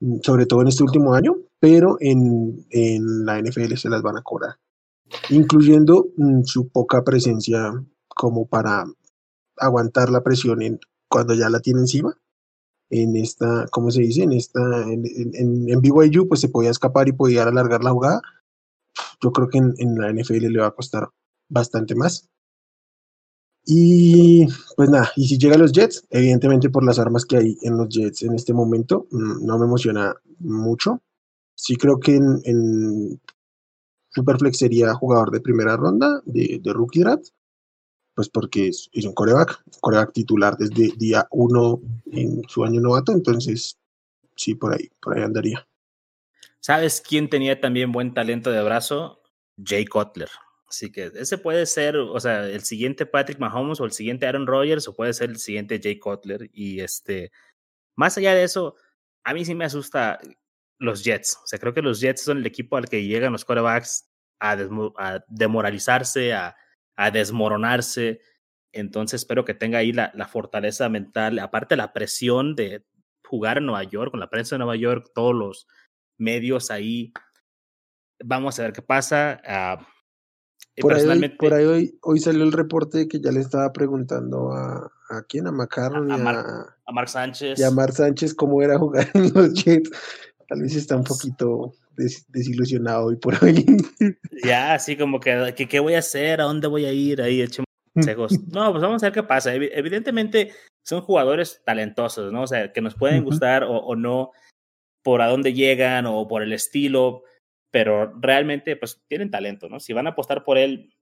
mm, 0.00 0.18
sobre 0.22 0.46
todo 0.46 0.60
en 0.62 0.68
este 0.68 0.82
último 0.82 1.14
año, 1.14 1.36
pero 1.60 1.96
en, 2.00 2.66
en 2.70 3.24
la 3.24 3.38
NFL 3.38 3.76
se 3.76 3.88
las 3.88 4.02
van 4.02 4.18
a 4.18 4.22
cobrar, 4.22 4.56
incluyendo 5.30 6.08
mm, 6.16 6.42
su 6.42 6.68
poca 6.68 7.04
presencia 7.04 7.72
como 8.14 8.46
para 8.46 8.84
aguantar 9.56 10.10
la 10.10 10.22
presión 10.22 10.62
en, 10.62 10.80
cuando 11.08 11.34
ya 11.34 11.48
la 11.48 11.60
tiene 11.60 11.80
encima 11.80 12.16
en 12.90 13.16
esta, 13.16 13.66
¿cómo 13.70 13.90
se 13.90 14.02
dice? 14.02 14.22
En 14.22 14.32
esta, 14.32 14.60
en, 14.82 15.04
en, 15.04 15.68
en 15.68 15.80
BYU, 15.80 16.28
pues 16.28 16.40
se 16.40 16.48
podía 16.48 16.70
escapar 16.70 17.08
y 17.08 17.12
podía 17.12 17.44
alargar 17.44 17.82
la 17.82 17.90
jugada. 17.90 18.22
Yo 19.20 19.32
creo 19.32 19.48
que 19.48 19.58
en, 19.58 19.74
en 19.78 19.96
la 19.96 20.12
NFL 20.12 20.46
le 20.46 20.60
va 20.60 20.68
a 20.68 20.74
costar 20.74 21.08
bastante 21.48 21.94
más. 21.94 22.28
Y 23.66 24.46
pues 24.76 24.90
nada, 24.90 25.10
y 25.16 25.26
si 25.26 25.38
llega 25.38 25.54
a 25.54 25.58
los 25.58 25.72
Jets, 25.72 26.06
evidentemente 26.10 26.68
por 26.68 26.84
las 26.84 26.98
armas 26.98 27.24
que 27.24 27.38
hay 27.38 27.56
en 27.62 27.78
los 27.78 27.88
Jets 27.88 28.22
en 28.22 28.34
este 28.34 28.52
momento, 28.52 29.06
mm, 29.10 29.44
no 29.44 29.58
me 29.58 29.64
emociona 29.64 30.14
mucho. 30.38 31.02
Sí 31.56 31.76
creo 31.76 31.98
que 31.98 32.16
en, 32.16 32.40
en 32.44 33.20
Superflex 34.10 34.58
sería 34.58 34.94
jugador 34.94 35.30
de 35.30 35.40
primera 35.40 35.76
ronda 35.76 36.20
de, 36.26 36.60
de 36.62 36.72
rookie 36.72 37.00
draft, 37.00 37.28
pues 38.14 38.28
porque 38.28 38.68
es, 38.68 38.88
un 39.04 39.12
coreback, 39.12 39.62
coreback 39.80 40.12
titular 40.12 40.56
desde 40.56 40.96
día 40.96 41.26
uno 41.30 41.80
en 42.12 42.42
su 42.48 42.64
año 42.64 42.80
novato, 42.80 43.12
entonces 43.12 43.78
sí, 44.36 44.54
por 44.54 44.74
ahí, 44.74 44.88
por 45.00 45.16
ahí 45.16 45.22
andaría. 45.22 45.66
¿Sabes 46.60 47.02
quién 47.06 47.28
tenía 47.28 47.60
también 47.60 47.92
buen 47.92 48.14
talento 48.14 48.50
de 48.50 48.62
brazo? 48.62 49.20
Jay 49.62 49.84
Cutler. 49.84 50.28
Así 50.68 50.90
que 50.90 51.12
ese 51.14 51.38
puede 51.38 51.66
ser, 51.66 51.96
o 51.96 52.18
sea, 52.18 52.46
el 52.46 52.62
siguiente 52.62 53.06
Patrick 53.06 53.38
Mahomes 53.38 53.80
o 53.80 53.84
el 53.84 53.92
siguiente 53.92 54.26
Aaron 54.26 54.46
Rodgers 54.46 54.88
o 54.88 54.94
puede 54.94 55.12
ser 55.12 55.30
el 55.30 55.38
siguiente 55.38 55.80
Jay 55.82 55.98
Cutler. 55.98 56.48
Y 56.52 56.80
este, 56.80 57.30
más 57.96 58.16
allá 58.16 58.34
de 58.34 58.44
eso, 58.44 58.76
a 59.24 59.34
mí 59.34 59.44
sí 59.44 59.54
me 59.54 59.64
asusta 59.64 60.18
los 60.78 61.04
Jets. 61.04 61.38
O 61.44 61.46
sea, 61.46 61.58
creo 61.58 61.74
que 61.74 61.82
los 61.82 62.00
Jets 62.00 62.22
son 62.22 62.38
el 62.38 62.46
equipo 62.46 62.76
al 62.76 62.88
que 62.88 63.04
llegan 63.04 63.32
los 63.32 63.44
corebacks 63.44 64.08
a, 64.40 64.56
a 64.96 65.24
demoralizarse, 65.28 66.32
a, 66.32 66.56
a 66.96 67.10
desmoronarse. 67.10 68.20
Entonces 68.72 69.22
espero 69.22 69.44
que 69.44 69.54
tenga 69.54 69.78
ahí 69.78 69.92
la, 69.92 70.10
la, 70.14 70.26
fortaleza 70.26 70.88
mental, 70.88 71.38
aparte 71.38 71.76
la 71.76 71.92
presión 71.92 72.56
de 72.56 72.84
jugar 73.24 73.58
en 73.58 73.66
Nueva 73.66 73.84
York, 73.84 74.10
con 74.10 74.20
la 74.20 74.30
prensa 74.30 74.54
de 74.54 74.58
Nueva 74.58 74.76
York, 74.76 75.10
todos 75.14 75.34
los 75.34 75.68
medios 76.18 76.70
ahí. 76.70 77.12
Vamos 78.24 78.58
a 78.58 78.62
ver 78.62 78.72
qué 78.72 78.82
pasa. 78.82 79.40
Uh, 79.44 79.84
por, 80.80 80.92
personalmente, 80.92 81.34
ahí, 81.34 81.38
por 81.38 81.54
ahí 81.54 81.64
hoy, 81.64 81.98
hoy, 82.02 82.18
salió 82.18 82.42
el 82.42 82.52
reporte 82.52 83.06
que 83.06 83.20
ya 83.20 83.30
le 83.30 83.40
estaba 83.40 83.72
preguntando 83.72 84.52
a, 84.52 84.90
a 85.10 85.22
quién, 85.28 85.46
a 85.46 85.52
Macarron 85.52 86.10
a, 86.10 86.14
a, 86.14 86.18
Mar, 86.18 86.36
a 86.84 86.92
Mark 86.92 87.08
Sánchez. 87.08 87.58
Y 87.58 87.62
a 87.62 87.70
Mark 87.70 87.92
Sánchez 87.92 88.34
cómo 88.34 88.60
era 88.62 88.78
jugar 88.78 89.08
en 89.14 89.32
los 89.32 89.54
Jets. 89.54 89.90
Tal 90.48 90.62
vez 90.62 90.74
está 90.74 90.96
un 90.96 91.04
poquito 91.04 91.74
des, 91.96 92.24
desilusionado 92.28 93.12
y 93.12 93.16
por 93.16 93.34
ahí. 93.44 93.64
Ya, 94.44 94.74
así 94.74 94.96
como 94.96 95.20
que, 95.20 95.54
que, 95.56 95.68
¿qué 95.68 95.80
voy 95.80 95.94
a 95.94 96.00
hacer? 96.00 96.40
¿A 96.40 96.44
dónde 96.44 96.66
voy 96.66 96.84
a 96.84 96.92
ir? 96.92 97.20
Ahí 97.22 97.42
echemos 97.42 97.66
consejos. 97.94 98.32
No, 98.52 98.70
pues 98.70 98.82
vamos 98.82 99.02
a 99.02 99.06
ver 99.06 99.12
qué 99.12 99.22
pasa. 99.22 99.54
Evidentemente 99.54 100.52
son 100.84 101.00
jugadores 101.00 101.62
talentosos, 101.64 102.32
¿no? 102.32 102.42
O 102.42 102.46
sea, 102.46 102.72
que 102.72 102.80
nos 102.80 102.94
pueden 102.94 103.20
uh 103.20 103.22
-huh. 103.22 103.30
gustar 103.30 103.64
o, 103.64 103.76
o, 103.76 103.96
no 103.96 104.32
por 105.02 105.22
a 105.22 105.28
dónde 105.28 105.52
llegan 105.52 106.06
o 106.06 106.26
por 106.26 106.42
el 106.42 106.52
estilo, 106.52 107.24
pero 107.70 108.12
realmente 108.20 108.76
pues 108.76 109.02
tienen 109.08 109.30
talento, 109.30 109.68
¿no? 109.68 109.80
Si 109.80 109.92
van 109.92 110.06
a 110.06 110.10
apostar 110.10 110.44
por 110.44 110.58
él, 110.58 110.94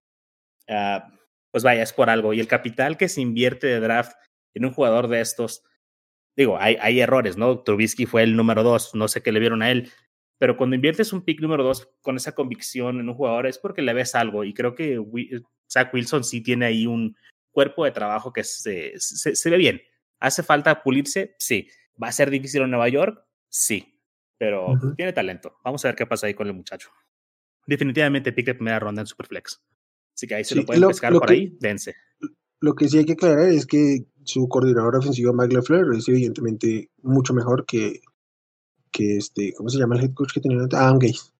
uh, 0.69 1.01
pues 1.51 1.63
vaya, 1.63 1.83
es 1.83 1.93
por 1.93 2.11
algo. 2.11 2.33
Y 2.33 2.41
el 2.41 2.49
capital 2.49 2.97
que 2.97 3.09
se 3.09 3.21
invierte 3.21 3.67
de 3.67 3.81
draft 3.81 4.17
en 4.55 4.65
un 4.65 4.73
jugador 4.73 5.09
de 5.09 5.21
estos, 5.21 5.63
digo, 6.37 6.59
hay, 6.59 6.77
hay 6.81 7.01
errores, 7.01 7.37
¿no? 7.37 7.61
Trubisky 7.61 8.07
fue 8.07 8.23
el 8.23 8.37
número 8.37 8.63
dos, 8.63 8.95
no 8.95 9.07
sé 9.07 9.23
qué 9.23 9.33
le 9.33 9.41
vieron 9.41 9.63
a 9.63 9.71
él, 9.71 9.91
pero 10.43 10.57
cuando 10.57 10.75
inviertes 10.75 11.13
un 11.13 11.23
pick 11.23 11.41
número 11.41 11.63
dos 11.63 11.89
con 12.01 12.17
esa 12.17 12.33
convicción 12.33 12.99
en 12.99 13.09
un 13.09 13.15
jugador 13.15 13.47
es 13.47 13.59
porque 13.59 13.81
le 13.81 13.95
ves 13.95 14.17
algo 14.17 14.43
y 14.43 14.53
creo 14.53 14.75
que 14.75 15.01
Zach 15.71 15.95
Wilson 15.95 16.25
sí 16.25 16.41
tiene 16.41 16.67
ahí 16.67 16.85
un 16.85 17.17
cuerpo 17.53 17.85
de 17.85 17.93
trabajo 17.93 18.33
que 18.33 18.43
se, 18.43 18.93
se, 18.97 19.37
se 19.37 19.51
ve 19.51 19.57
bien. 19.57 19.81
¿Hace 20.19 20.43
falta 20.43 20.83
pulirse? 20.83 21.37
Sí. 21.39 21.69
¿Va 22.03 22.09
a 22.09 22.13
ser 22.13 22.29
difícil 22.29 22.63
en 22.63 22.71
Nueva 22.71 22.89
York? 22.89 23.25
Sí. 23.49 24.01
Pero 24.37 24.67
uh 24.67 24.75
-huh. 24.75 24.97
tiene 24.97 25.13
talento. 25.13 25.61
Vamos 25.63 25.85
a 25.85 25.89
ver 25.91 25.95
qué 25.95 26.07
pasa 26.07 26.27
ahí 26.27 26.35
con 26.35 26.49
el 26.49 26.55
muchacho. 26.55 26.91
Definitivamente 27.65 28.33
pick 28.33 28.47
de 28.47 28.55
primera 28.57 28.81
ronda 28.81 29.03
en 29.03 29.07
Superflex. 29.07 29.63
Así 30.13 30.27
que 30.27 30.35
ahí 30.35 30.43
se 30.43 30.55
sí, 30.55 30.61
lo 30.61 30.67
pueden 30.67 30.81
lo, 30.83 30.89
pescar 30.89 31.13
lo 31.13 31.21
por 31.21 31.29
que, 31.29 31.35
ahí, 31.35 31.57
dense. 31.61 31.95
Lo 32.59 32.75
que 32.75 32.89
sí 32.89 32.99
hay 32.99 33.05
que 33.05 33.13
aclarar 33.13 33.49
es 33.49 33.65
que 33.65 34.07
su 34.25 34.49
coordinador 34.49 34.97
ofensivo, 34.97 35.33
Mike 35.33 35.55
LaFleur, 35.55 35.95
es 35.95 36.09
evidentemente 36.09 36.91
mucho 37.01 37.33
mejor 37.33 37.65
que, 37.65 38.01
que 38.93 39.17
este, 39.17 39.53
¿cómo 39.55 39.69
se 39.69 39.79
llama 39.79 39.97
el 39.97 40.05
head 40.05 40.15
coach 40.15 40.33
que 40.33 40.41
tenía? 40.41 40.63
Adam 40.73 40.99
Gaze. 40.99 41.33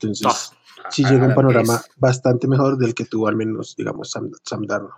Entonces, 0.00 0.26
oh, 0.26 0.90
sí 0.90 1.04
llega 1.04 1.26
un 1.26 1.34
panorama 1.34 1.74
Gaze. 1.74 1.90
bastante 1.96 2.46
mejor 2.46 2.78
del 2.78 2.94
que 2.94 3.04
tuvo 3.04 3.26
al 3.26 3.36
menos, 3.36 3.74
digamos, 3.76 4.10
Sam, 4.10 4.30
Sam 4.44 4.66
Darnold. 4.66 4.94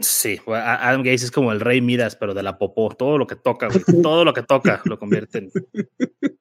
Sí, 0.00 0.40
Adam 0.46 1.02
Gaze 1.02 1.26
es 1.26 1.30
como 1.30 1.52
el 1.52 1.60
rey 1.60 1.80
Midas, 1.80 2.16
pero 2.16 2.34
de 2.34 2.42
la 2.42 2.58
popó. 2.58 2.90
Todo 2.90 3.18
lo 3.18 3.26
que 3.26 3.36
toca, 3.36 3.68
güey, 3.68 3.82
todo 4.02 4.24
lo 4.24 4.32
que 4.32 4.42
toca 4.42 4.80
lo 4.84 4.98
convierte 4.98 5.38
en. 5.38 5.50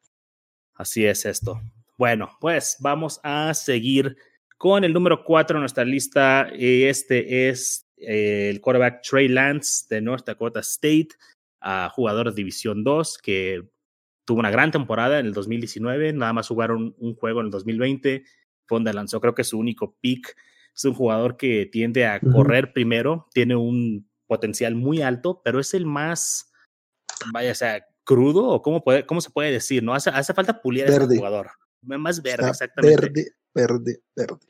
Así 0.75 1.05
es 1.05 1.25
esto. 1.25 1.59
Bueno, 1.97 2.29
pues 2.39 2.77
vamos 2.79 3.19
a 3.23 3.53
seguir 3.55 4.15
con 4.57 4.83
el 4.83 4.93
número 4.93 5.23
4 5.23 5.57
en 5.57 5.61
nuestra 5.61 5.83
lista. 5.83 6.47
Este 6.53 7.49
es 7.49 7.87
el 7.97 8.61
quarterback 8.61 9.01
Trey 9.01 9.27
Lance 9.27 9.87
de 9.89 10.01
North 10.01 10.25
Dakota 10.25 10.59
State, 10.59 11.09
jugador 11.95 12.29
de 12.29 12.35
División 12.35 12.83
2, 12.83 13.17
que 13.17 13.67
tuvo 14.27 14.39
una 14.39 14.51
gran 14.51 14.71
temporada 14.71 15.19
en 15.19 15.25
el 15.25 15.33
2019, 15.33 16.11
nada 16.11 16.33
más 16.33 16.49
jugaron 16.49 16.93
un 16.99 17.15
juego 17.15 17.39
en 17.39 17.45
el 17.45 17.51
2020, 17.51 18.25
fue 18.67 18.75
donde 18.75 18.93
lanzó 18.93 19.21
creo 19.21 19.33
que 19.33 19.45
su 19.45 19.57
único 19.57 19.95
pick. 20.01 20.35
Es 20.75 20.85
un 20.85 20.93
jugador 20.93 21.37
que 21.37 21.65
tiende 21.65 22.05
a 22.05 22.19
uh 22.21 22.25
-huh. 22.25 22.33
correr 22.33 22.73
primero, 22.73 23.29
tiene 23.33 23.55
un 23.55 24.07
potencial 24.27 24.75
muy 24.75 25.01
alto, 25.01 25.41
pero 25.43 25.61
es 25.61 25.73
el 25.73 25.85
más, 25.85 26.51
vaya, 27.33 27.53
o 27.53 27.55
sea, 27.55 27.87
crudo, 28.03 28.49
o 28.49 28.61
cómo, 28.61 28.83
puede, 28.83 29.05
cómo 29.05 29.21
se 29.21 29.31
puede 29.31 29.49
decir, 29.49 29.81
¿no? 29.81 29.95
Hace, 29.95 30.09
hace 30.09 30.33
falta 30.33 30.61
pulir 30.61 30.85
a 30.85 30.89
este 30.89 31.17
jugador. 31.17 31.49
Más 31.81 32.21
verde, 32.21 32.47
Está 32.47 32.49
exactamente. 32.49 33.01
Verde, 33.01 33.31
verde, 33.55 34.01
verde. 34.13 34.45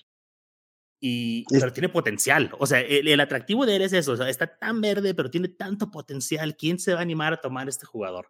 Y, 1.00 1.46
es... 1.52 1.60
pero 1.60 1.72
tiene 1.72 1.90
potencial. 1.90 2.50
O 2.58 2.66
sea, 2.66 2.82
el, 2.82 3.08
el, 3.08 3.20
atractivo 3.20 3.68
de 3.68 3.76
él 3.76 3.84
es 3.84 3.94
eso. 3.94 4.14
O 4.14 4.18
sea, 4.18 4.28
está 4.28 4.58
tan 4.58 4.82
verde, 4.82 5.14
pero 5.14 5.30
tiene 5.30 5.50
tanto 5.50 5.92
potencial. 5.92 6.58
¿Quién 6.58 6.80
se 6.80 6.94
va 6.94 7.00
a 7.00 7.04
animar 7.04 7.34
a 7.34 7.42
tomar 7.42 7.70
este 7.70 7.86
jugador? 7.86 8.28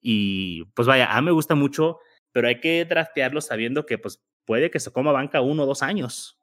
Y 0.00 0.64
pues 0.74 0.86
vaya, 0.86 1.14
a 1.14 1.20
mí 1.20 1.26
me 1.26 1.32
gusta 1.32 1.54
mucho, 1.54 1.98
pero 2.32 2.48
hay 2.48 2.60
que 2.60 2.84
draftearlo 2.84 3.40
sabiendo 3.40 3.86
que 3.86 3.98
pues 3.98 4.22
puede 4.44 4.70
que 4.70 4.80
se 4.80 4.92
coma 4.92 5.12
banca 5.12 5.40
uno 5.40 5.64
o 5.64 5.66
dos 5.66 5.82
años, 5.82 6.38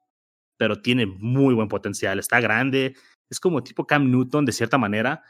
pero 0.56 0.82
tiene 0.82 1.06
muy 1.06 1.54
buen 1.54 1.68
potencial, 1.68 2.18
está 2.18 2.40
grande, 2.40 2.94
es 3.30 3.40
como 3.40 3.64
tipo 3.64 3.86
Cam 3.86 4.10
Newton 4.10 4.44
de 4.44 4.52
cierta 4.52 4.78
manera, 4.78 5.22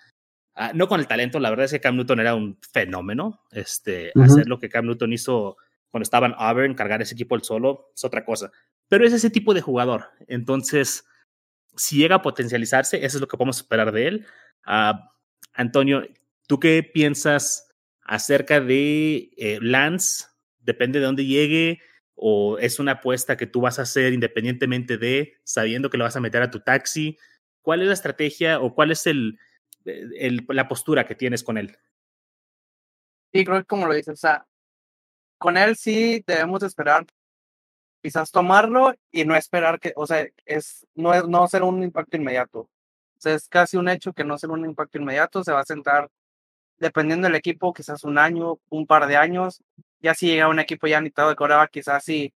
uh, 0.56 0.74
no 0.74 0.88
con 0.88 1.00
el 1.00 1.06
talento, 1.06 1.38
la 1.38 1.50
verdad 1.50 1.66
es 1.66 1.72
que 1.72 1.80
Cam 1.80 1.96
Newton 1.96 2.20
era 2.20 2.34
un 2.34 2.58
fenómeno, 2.72 3.42
este, 3.52 4.12
uh 4.14 4.20
-huh. 4.20 4.24
hacer 4.24 4.48
lo 4.48 4.58
que 4.58 4.68
Cam 4.68 4.87
Newton 4.87 5.12
hizo 5.12 5.56
cuando 5.90 6.02
estaba 6.02 6.26
en 6.26 6.34
Auburn, 6.37 6.74
cargar 6.74 7.00
ese 7.00 7.14
equipo 7.14 7.37
el 7.37 7.42
solo, 7.42 7.92
es 7.94 8.04
otra 8.04 8.24
cosa, 8.24 8.50
pero 8.88 9.06
es 9.06 9.12
ese 9.12 9.30
tipo 9.30 9.54
de 9.54 9.60
jugador, 9.60 10.10
entonces, 10.26 11.06
si 11.76 11.98
llega 11.98 12.16
a 12.16 12.22
potencializarse, 12.22 13.04
eso 13.04 13.16
es 13.16 13.20
lo 13.20 13.28
que 13.28 13.37
podemos 13.37 13.56
esperar 13.56 13.90
de 13.92 14.06
él. 14.06 14.26
Uh, 14.66 14.96
Antonio, 15.54 16.06
¿tú 16.46 16.60
qué 16.60 16.82
piensas 16.82 17.63
acerca 18.04 18.60
de 18.60 19.30
eh, 19.36 19.58
Lance 19.60 20.26
depende 20.60 20.98
de 20.98 21.06
dónde 21.06 21.26
llegue 21.26 21.80
o 22.14 22.58
es 22.58 22.78
una 22.78 22.92
apuesta 22.92 23.36
que 23.36 23.46
tú 23.46 23.60
vas 23.60 23.78
a 23.78 23.82
hacer 23.82 24.12
independientemente 24.12 24.98
de, 24.98 25.34
sabiendo 25.44 25.90
que 25.90 25.98
lo 25.98 26.04
vas 26.04 26.16
a 26.16 26.20
meter 26.20 26.42
a 26.42 26.50
tu 26.50 26.60
taxi? 26.60 27.18
¿Cuál 27.62 27.82
es 27.82 27.88
la 27.88 27.94
estrategia 27.94 28.60
o 28.60 28.74
cuál 28.74 28.90
es 28.90 29.06
el, 29.06 29.38
el 29.84 30.44
la 30.48 30.68
postura 30.68 31.06
que 31.06 31.14
tienes 31.14 31.42
con 31.42 31.58
él? 31.58 31.76
Sí, 33.32 33.44
creo 33.44 33.58
que 33.58 33.64
como 33.64 33.86
lo 33.86 33.94
dices, 33.94 34.14
o 34.14 34.16
sea, 34.16 34.46
con 35.38 35.56
él 35.56 35.76
sí 35.76 36.22
debemos 36.26 36.62
esperar 36.62 37.06
quizás 38.04 38.30
tomarlo 38.30 38.94
y 39.10 39.24
no 39.24 39.34
esperar 39.34 39.80
que, 39.80 39.92
o 39.96 40.06
sea, 40.06 40.26
es 40.44 40.86
no, 40.94 41.22
no 41.22 41.48
ser 41.48 41.62
un 41.62 41.82
impacto 41.82 42.16
inmediato. 42.18 42.60
O 42.60 43.18
sea, 43.18 43.34
es 43.34 43.48
casi 43.48 43.78
un 43.78 43.88
hecho 43.88 44.12
que 44.12 44.24
no 44.24 44.36
ser 44.36 44.50
un 44.50 44.64
impacto 44.64 44.98
inmediato, 44.98 45.42
se 45.42 45.52
va 45.52 45.60
a 45.60 45.64
sentar, 45.64 46.10
dependiendo 46.78 47.26
del 47.28 47.37
equipo, 47.37 47.72
quizás 47.72 48.04
un 48.04 48.18
año, 48.18 48.58
un 48.70 48.87
par 48.87 49.06
de 49.06 49.16
años. 49.16 49.62
Ya 50.00 50.14
si 50.14 50.26
llega 50.26 50.48
un 50.48 50.58
equipo 50.60 50.87
ya 50.87 51.00
necesitado 51.00 51.30
de 51.30 51.37
Corea, 51.37 51.68
quizás 51.70 52.04
sí, 52.04 52.34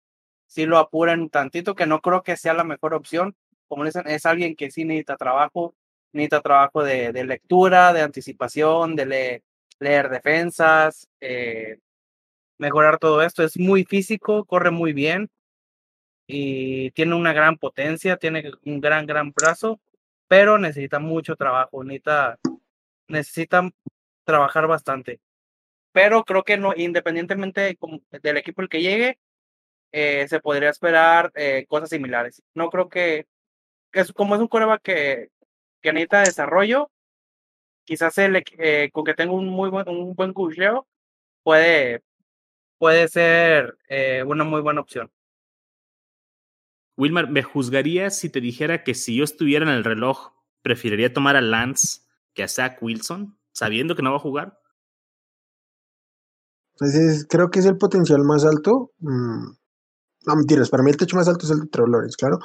sí 0.46 0.66
lo 0.66 0.78
apuren 0.78 1.30
tantito, 1.30 1.74
que 1.74 1.86
no 1.86 2.00
creo 2.00 2.22
que 2.22 2.36
sea 2.36 2.54
la 2.54 2.64
mejor 2.64 2.94
opción. 2.94 3.36
Como 3.68 3.84
dicen, 3.84 4.04
es 4.06 4.26
alguien 4.26 4.56
que 4.56 4.70
sí 4.70 4.84
necesita 4.84 5.16
trabajo, 5.16 5.74
necesita 6.12 6.40
trabajo 6.40 6.82
de, 6.84 7.12
de 7.12 7.24
lectura, 7.24 7.92
de 7.92 8.02
anticipación, 8.02 8.96
de 8.96 9.42
leer 9.80 10.08
defensas, 10.10 11.08
eh, 11.20 11.78
mejorar 12.58 12.98
todo 12.98 13.22
esto. 13.22 13.42
Es 13.42 13.58
muy 13.58 13.84
físico, 13.84 14.44
corre 14.44 14.70
muy 14.70 14.92
bien 14.92 15.30
y 16.26 16.90
tiene 16.92 17.14
una 17.14 17.32
gran 17.32 17.56
potencia, 17.56 18.16
tiene 18.16 18.50
un 18.64 18.80
gran, 18.80 19.06
gran 19.06 19.32
brazo, 19.32 19.80
pero 20.28 20.58
necesita 20.58 20.98
mucho 20.98 21.36
trabajo, 21.36 21.84
necesita, 21.84 22.38
necesita 23.08 23.70
trabajar 24.26 24.66
bastante. 24.66 25.20
Pero 25.92 26.24
creo 26.24 26.44
que 26.44 26.58
no, 26.58 26.74
independientemente 26.76 27.78
del 28.22 28.36
equipo 28.36 28.60
el 28.60 28.68
que 28.68 28.82
llegue, 28.82 29.18
eh, 29.92 30.28
se 30.28 30.40
podría 30.40 30.68
esperar 30.68 31.32
eh, 31.34 31.64
cosas 31.68 31.88
similares. 31.88 32.42
No 32.52 32.68
creo 32.68 32.90
que, 32.90 33.26
es, 33.92 34.12
como 34.12 34.34
es 34.34 34.40
un 34.42 34.48
coreback 34.48 34.82
que, 34.82 35.30
que 35.80 35.92
necesita 35.92 36.20
desarrollo, 36.20 36.90
quizás 37.84 38.14
eh, 38.18 38.90
con 38.92 39.04
que 39.04 39.14
tenga 39.14 39.32
un 39.32 39.48
muy 39.48 39.70
buen, 39.70 39.86
buen 40.14 40.34
puede, 41.42 42.02
puede 42.78 43.08
ser 43.08 43.78
una 44.26 44.44
muy 44.44 44.60
buena 44.60 44.82
opción. 44.82 45.10
Wilmar, 46.98 47.30
¿me 47.30 47.42
juzgarías 47.42 48.18
si 48.18 48.28
te 48.28 48.40
dijera 48.40 48.82
que 48.82 48.94
si 48.94 49.16
yo 49.16 49.24
estuviera 49.24 49.64
en 49.64 49.70
el 49.70 49.84
reloj, 49.84 50.32
preferiría 50.62 51.12
tomar 51.12 51.36
a 51.36 51.40
Lance 51.40 52.00
que 52.34 52.42
a 52.42 52.48
Zach 52.48 52.82
Wilson, 52.82 53.38
sabiendo 53.56 53.96
que 53.96 54.02
no 54.02 54.10
va 54.10 54.16
a 54.16 54.20
jugar? 54.20 54.58
Pues 56.78 57.26
creo 57.26 57.50
que 57.50 57.60
es 57.60 57.64
el 57.64 57.78
potencial 57.78 58.22
más 58.22 58.44
alto. 58.44 58.92
Mm, 58.98 59.46
no, 60.26 60.36
mentiras, 60.36 60.68
para 60.68 60.82
mí 60.82 60.90
el 60.90 60.98
techo 60.98 61.16
más 61.16 61.26
alto 61.26 61.46
es 61.46 61.52
el 61.52 61.60
de 61.60 61.66
Trevor 61.68 61.90
Lawrence, 61.90 62.16
claro. 62.18 62.38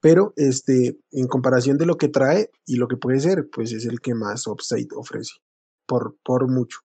Pero 0.00 0.32
este, 0.36 0.98
en 1.12 1.28
comparación 1.28 1.78
de 1.78 1.86
lo 1.86 1.96
que 1.96 2.08
trae 2.08 2.50
y 2.66 2.76
lo 2.76 2.88
que 2.88 2.96
puede 2.96 3.20
ser, 3.20 3.48
pues 3.48 3.72
es 3.72 3.86
el 3.86 4.00
que 4.00 4.14
más 4.14 4.46
upside 4.48 4.88
ofrece. 4.96 5.34
Por, 5.86 6.16
por 6.24 6.50
mucho. 6.50 6.80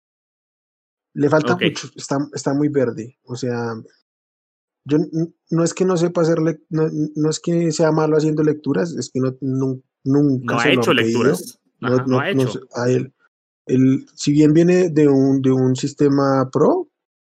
Le 1.13 1.27
falta 1.27 1.57
mucho, 1.57 1.89
está, 1.95 2.19
está 2.33 2.53
muy 2.53 2.69
verde. 2.69 3.17
O 3.23 3.35
sea, 3.35 3.73
yo 4.85 4.97
no 5.49 5.63
es 5.63 5.73
que 5.73 5.85
no 5.85 5.97
sepa 5.97 6.21
hacer, 6.21 6.37
no, 6.69 6.87
no, 7.15 7.29
es 7.29 7.39
que 7.39 7.71
sea 7.71 7.91
malo 7.91 8.15
haciendo 8.15 8.43
lecturas, 8.43 8.95
es 8.95 9.09
que 9.11 9.19
no, 9.19 9.81
nunca 10.03 10.53
no 10.53 10.59
ha 10.59 10.69
hecho 10.69 10.93
lecturas. 10.93 11.59
no, 11.79 12.19
ha 12.19 12.29
hecho. 12.29 12.61
a 12.75 12.89
él, 12.89 13.13
él, 13.65 14.05
si 14.15 14.31
bien 14.31 14.53
viene 14.53 14.89
de 14.89 15.07
un, 15.07 15.41
de 15.41 15.51
un 15.51 15.75
sistema 15.75 16.49
pro, 16.51 16.89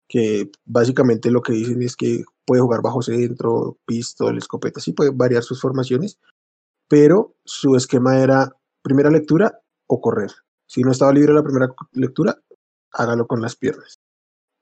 que 0.08 0.50
básicamente 0.64 1.30
lo 1.30 1.42
que 1.42 1.52
dicen 1.54 1.82
es 1.82 1.96
que 1.96 2.24
puede 2.44 2.62
jugar 2.62 2.82
bajo 2.82 3.02
centro, 3.02 3.78
pistol, 3.86 4.36
escopeta, 4.36 4.80
sí 4.80 4.92
puede 4.92 5.10
variar 5.10 5.42
sus 5.42 5.60
formaciones, 5.60 6.18
pero 6.88 7.34
su 7.44 7.76
esquema 7.76 8.18
era 8.18 8.54
primera 8.82 9.10
lectura 9.10 9.60
o 9.86 10.00
correr. 10.00 10.30
Si 10.66 10.82
no 10.82 10.90
estaba 10.90 11.12
libre 11.12 11.32
la 11.32 11.42
primera 11.42 11.74
lectura, 11.92 12.38
hágalo 12.92 13.26
con 13.26 13.40
las 13.40 13.56
piernas. 13.56 14.00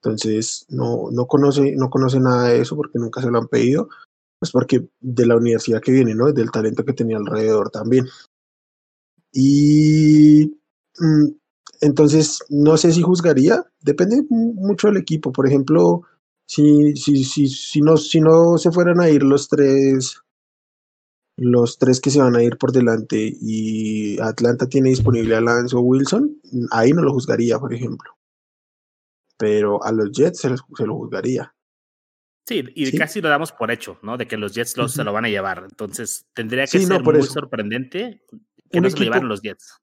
Entonces, 0.03 0.67
no, 0.69 1.11
no, 1.11 1.27
conoce, 1.27 1.75
no 1.77 1.91
conoce 1.91 2.21
nada 2.21 2.49
de 2.49 2.61
eso 2.61 2.77
porque 2.77 2.99
nunca 2.99 3.21
se 3.21 3.31
lo 3.31 3.39
han 3.39 3.49
pedido, 3.49 3.89
pues 4.39 4.53
porque 4.53 4.89
de 5.01 5.27
la 5.27 5.37
universidad 5.37 5.81
que 5.81 5.93
viene, 5.93 6.15
¿no? 6.15 6.33
Del 6.33 6.51
talento 6.51 6.85
que 6.85 6.95
tenía 6.95 7.19
alrededor 7.19 7.71
también. 7.71 8.07
Y 9.33 10.57
mm, 10.99 11.40
entonces, 11.81 12.41
no 12.49 12.77
sé 12.77 12.93
si 12.93 13.03
juzgaría, 13.03 13.65
depende 13.81 14.25
mucho 14.29 14.89
del 14.89 14.99
equipo. 14.99 15.33
Por 15.33 15.47
ejemplo, 15.47 16.03
si, 16.47 16.95
si, 16.97 17.25
si, 17.25 17.49
si, 17.49 17.81
no, 17.81 17.97
si 17.97 18.21
no 18.21 18.59
se 18.59 18.71
fueran 18.71 19.01
a 19.01 19.09
ir 19.09 19.23
los 19.23 19.49
tres, 19.49 20.19
los 21.37 21.79
tres 21.79 22.01
que 22.01 22.11
se 22.11 22.21
van 22.21 22.37
a 22.37 22.43
ir 22.43 22.59
por 22.59 22.73
delante 22.73 23.35
y 23.41 24.21
Atlanta 24.21 24.69
tiene 24.69 24.91
disponible 24.91 25.37
a 25.37 25.41
Lance 25.41 25.77
o 25.77 25.81
Wilson, 25.81 26.41
ahí 26.71 26.93
no 26.93 27.03
lo 27.03 27.13
juzgaría, 27.13 27.59
por 27.59 27.73
ejemplo 27.73 28.15
pero 29.41 29.83
a 29.83 29.91
los 29.91 30.13
Jets 30.13 30.39
se, 30.39 30.51
lo 30.51 30.95
juzgaría. 30.95 31.55
Sí, 32.47 32.63
y 32.75 32.97
casi 32.97 33.23
lo 33.23 33.31
damos 33.31 33.53
por 33.53 33.71
hecho, 33.71 33.99
¿no? 34.03 34.19
De 34.19 34.29
que 34.29 34.37
los 34.37 34.53
Jets 34.53 34.75
se 34.89 35.03
lo 35.03 35.13
van 35.15 35.25
a 35.25 35.31
llevar. 35.31 35.65
Entonces, 35.69 36.27
tendría 36.35 36.67
que 36.67 36.79
ser 36.79 37.03
muy 37.03 37.23
sorprendente 37.23 38.23
que 38.71 38.81
no 38.83 38.91
se 38.91 38.99
lo 38.99 39.05
llevaran 39.05 39.29
los 39.29 39.41
Jets. 39.41 39.81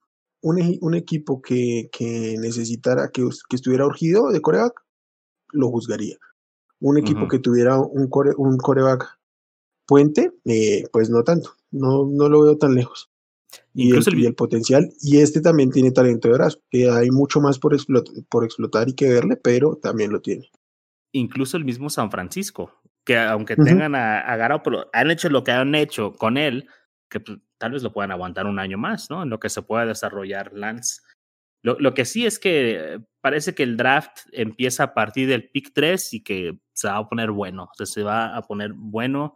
Un, 0.48 0.78
un 0.82 0.96
equipo 0.96 1.42
que, 1.42 1.90
que 1.92 2.38
necesitara, 2.40 3.10
que, 3.12 3.28
que, 3.50 3.56
estuviera 3.56 3.86
urgido 3.86 4.30
de 4.30 4.42
coreback, 4.42 4.82
lo 5.52 5.70
juzgaría. 5.70 6.18
Un 6.80 6.98
equipo 6.98 7.28
que 7.28 7.40
tuviera 7.40 7.80
un, 7.80 8.08
core, 8.08 8.34
un 8.38 8.58
coreback 8.58 9.20
puente, 9.86 10.32
eh, 10.46 10.84
pues 10.92 11.10
no 11.10 11.24
tanto. 11.24 11.52
No, 11.72 12.06
no 12.06 12.30
lo 12.30 12.44
veo 12.44 12.58
tan 12.58 12.76
lejos 12.76 13.10
y 13.74 13.92
el, 13.96 14.26
el, 14.26 14.36
potencial. 14.36 14.90
Y 15.02 15.18
este 15.18 15.42
también 15.42 15.72
tiene 15.72 15.92
talento 15.92 16.28
de 16.28 16.34
brazo, 16.34 16.60
que 16.70 16.90
hay 16.90 17.12
mucho 17.12 17.40
más 17.40 17.60
por, 17.60 17.76
por 18.30 18.44
explotar 18.44 18.90
y 18.90 18.94
que 18.94 19.08
verle, 19.08 19.38
pero 19.38 19.76
también 19.76 20.12
lo 20.12 20.22
tiene. 20.22 20.50
Incluso 21.12 21.58
el 21.58 21.66
mismo 21.66 21.90
San 21.90 22.12
Francisco, 22.12 22.72
que 23.04 23.18
aunque 23.18 23.56
tengan 23.56 23.96
a, 23.96 24.20
a 24.20 24.64
han 24.94 25.12
hecho 25.12 25.30
lo 25.30 25.44
que 25.44 25.52
han 25.52 25.76
hecho 25.76 26.14
con 26.14 26.38
él, 26.38 26.68
que 27.10 27.20
pues, 27.20 27.40
tal 27.58 27.72
vez 27.72 27.84
lo 27.84 27.92
puedan 27.92 28.12
aguantar 28.12 28.46
un 28.46 28.60
año 28.60 28.78
más, 28.78 29.10
¿no? 29.10 29.24
En 29.24 29.30
lo 29.30 29.40
que 29.40 29.50
se 29.50 29.62
pueda 29.62 29.86
desarrollar 29.86 30.54
Lance. 30.54 31.02
Lo, 31.64 31.80
lo, 31.80 31.94
que 31.94 32.06
sí 32.06 32.26
es 32.26 32.40
que 32.40 33.02
parece 33.22 33.56
que 33.56 33.64
el 33.64 33.78
draft 33.78 34.20
empieza 34.32 34.84
a 34.84 34.94
partir 34.94 35.28
del 35.28 35.50
pick 35.50 35.74
3 35.74 36.14
y 36.14 36.24
que 36.24 36.60
se 36.74 36.88
va 36.88 36.98
a 36.98 37.10
poner 37.10 37.32
bueno. 37.32 37.70
Se 37.84 38.04
va 38.04 38.36
a 38.36 38.42
poner 38.44 38.74
bueno 38.74 39.36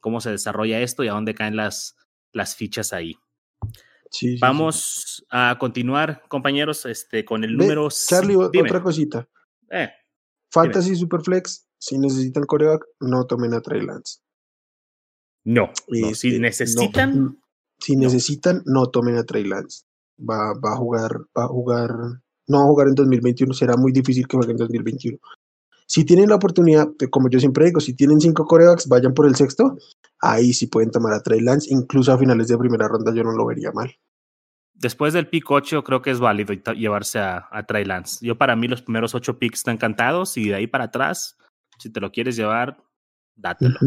cómo 0.00 0.20
se 0.20 0.30
desarrolla 0.30 0.80
esto 0.80 1.04
y 1.04 1.08
a 1.08 1.12
dónde 1.12 1.34
caen 1.34 1.56
las, 1.56 1.96
las 2.32 2.56
fichas 2.56 2.92
ahí. 2.92 3.16
Vamos 4.40 5.26
a 5.30 5.56
continuar, 5.58 6.22
compañeros, 6.28 6.86
este, 6.86 7.24
con 7.24 7.44
el 7.44 7.56
número. 7.56 7.88
Charlie, 7.90 8.36
otra 8.36 8.82
cosita. 8.82 9.28
Eh, 9.70 9.90
Fantasy 10.50 10.96
Superflex, 10.96 11.68
si 11.78 11.98
necesitan 11.98 12.44
coreback, 12.44 12.86
no 13.00 13.26
tomen 13.26 13.52
a 13.54 13.60
Trey 13.60 13.82
Lance. 13.82 14.20
No, 15.44 15.70
si 15.88 16.28
este, 16.28 16.38
necesitan. 16.38 17.38
Si 17.78 17.96
necesitan, 17.96 18.62
no 18.66 18.86
tomen 18.86 19.16
a 19.16 19.24
Trey 19.24 19.44
Lance. 19.44 19.84
Va, 20.18 20.52
va 20.54 20.72
a 20.72 20.76
jugar, 20.76 21.18
va 21.36 21.44
a 21.44 21.48
jugar, 21.48 21.90
no 22.46 22.58
va 22.58 22.64
a 22.64 22.66
jugar 22.66 22.88
en 22.88 22.94
2021, 22.94 23.54
será 23.54 23.76
muy 23.76 23.92
difícil 23.92 24.26
que 24.26 24.36
juegue 24.36 24.52
en 24.52 24.58
2021. 24.58 25.18
Si 25.86 26.04
tienen 26.04 26.28
la 26.28 26.36
oportunidad, 26.36 26.88
como 27.10 27.30
yo 27.30 27.40
siempre 27.40 27.64
digo, 27.64 27.80
si 27.80 27.94
tienen 27.94 28.20
cinco 28.20 28.44
corebacks, 28.44 28.88
vayan 28.88 29.14
por 29.14 29.26
el 29.26 29.36
sexto. 29.36 29.78
Ahí 30.20 30.52
sí 30.52 30.66
pueden 30.66 30.90
tomar 30.90 31.14
a 31.14 31.22
Trey 31.22 31.40
Lance. 31.40 31.72
Incluso 31.72 32.12
a 32.12 32.18
finales 32.18 32.48
de 32.48 32.58
primera 32.58 32.88
ronda 32.88 33.14
yo 33.14 33.24
no 33.24 33.32
lo 33.32 33.46
vería 33.46 33.72
mal. 33.72 33.90
Después 34.74 35.14
del 35.14 35.28
pick 35.28 35.50
8 35.50 35.82
creo 35.82 36.02
que 36.02 36.10
es 36.10 36.20
válido 36.20 36.52
llevarse 36.74 37.20
a, 37.20 37.48
a 37.50 37.64
Trey 37.64 37.86
Lance. 37.86 38.24
Yo 38.24 38.36
para 38.36 38.54
mí 38.54 38.68
los 38.68 38.82
primeros 38.82 39.14
ocho 39.14 39.38
picks 39.38 39.60
están 39.60 39.76
encantados 39.76 40.36
y 40.36 40.48
de 40.48 40.56
ahí 40.56 40.66
para 40.66 40.84
atrás, 40.84 41.38
si 41.78 41.90
te 41.90 42.00
lo 42.00 42.12
quieres 42.12 42.36
llevar, 42.36 42.76
dátelo. 43.34 43.78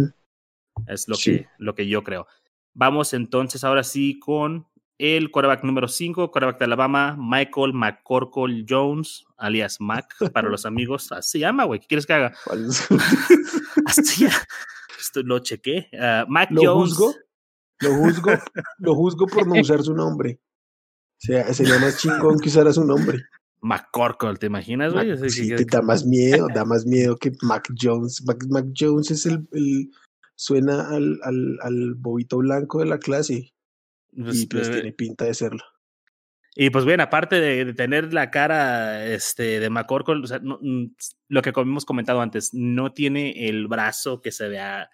Es 0.87 1.07
lo, 1.07 1.15
que, 1.23 1.47
lo 1.59 1.75
que 1.75 1.87
yo 1.87 2.03
creo. 2.03 2.25
Vamos 2.73 3.13
entonces 3.13 3.63
ahora 3.63 3.83
sí 3.83 4.19
con 4.19 4.67
el 4.97 5.31
quarterback 5.31 5.63
número 5.63 5.87
5, 5.87 6.31
quarterback 6.31 6.59
de 6.59 6.65
Alabama, 6.65 7.17
Michael 7.19 7.73
McCorkle 7.73 8.65
Jones, 8.69 9.25
alias 9.37 9.77
Mac, 9.79 10.13
para 10.31 10.47
los 10.49 10.65
amigos. 10.67 11.11
Así 11.11 11.31
se 11.31 11.39
llama, 11.39 11.65
güey. 11.65 11.79
¿Qué 11.79 11.87
quieres 11.87 12.05
que 12.05 12.13
haga? 12.13 12.33
Así 13.85 14.25
ya. 14.25 14.31
Esto 14.99 15.23
lo 15.23 15.39
chequé. 15.39 15.89
Uh, 15.93 16.29
Mac 16.29 16.49
¿Lo 16.51 16.61
Jones. 16.61 16.93
Juzgo? 16.93 17.13
Lo 17.79 17.95
juzgo, 17.95 18.31
lo 18.77 18.95
juzgo 18.95 19.25
por 19.25 19.47
no 19.47 19.59
usar 19.59 19.81
su 19.81 19.95
nombre. 19.95 20.39
O 21.17 21.25
sea, 21.25 21.51
sería 21.51 21.79
más 21.79 21.97
chingón 21.97 22.39
que 22.39 22.49
usara 22.49 22.71
su 22.71 22.85
nombre. 22.85 23.23
McCorkle, 23.61 24.35
¿te 24.37 24.47
imaginas, 24.47 24.93
güey? 24.93 25.29
sí, 25.29 25.55
te 25.55 25.65
da 25.65 25.81
más 25.81 26.05
miedo, 26.05 26.47
da 26.53 26.63
más 26.63 26.85
miedo 26.85 27.15
que 27.17 27.31
Mac 27.41 27.67
Jones. 27.79 28.23
Mac, 28.25 28.43
Mac 28.49 28.65
Jones 28.77 29.09
es 29.09 29.25
el, 29.25 29.47
el 29.51 29.89
suena 30.41 30.89
al, 30.89 31.19
al, 31.21 31.59
al 31.61 31.93
bobito 31.93 32.39
blanco 32.39 32.79
de 32.79 32.87
la 32.87 32.97
clase. 32.97 33.53
Pues, 34.11 34.41
y 34.41 34.47
pues 34.47 34.71
tiene 34.71 34.91
pinta 34.91 35.25
de 35.25 35.35
serlo. 35.35 35.63
Y 36.55 36.71
pues 36.71 36.83
bien, 36.83 36.99
aparte 36.99 37.39
de, 37.39 37.73
tener 37.75 38.11
la 38.11 38.31
cara 38.31 39.05
este, 39.05 39.59
de 39.59 39.69
McCorkle, 39.69 40.23
o 40.23 40.27
sea, 40.27 40.39
mm, 40.39 40.95
lo 41.27 41.41
que 41.43 41.53
hemos 41.55 41.85
comentado 41.85 42.21
antes, 42.21 42.55
no 42.55 42.91
tiene 42.91 43.47
el 43.49 43.67
brazo 43.67 44.19
que 44.19 44.31
se 44.31 44.49
vea, 44.49 44.89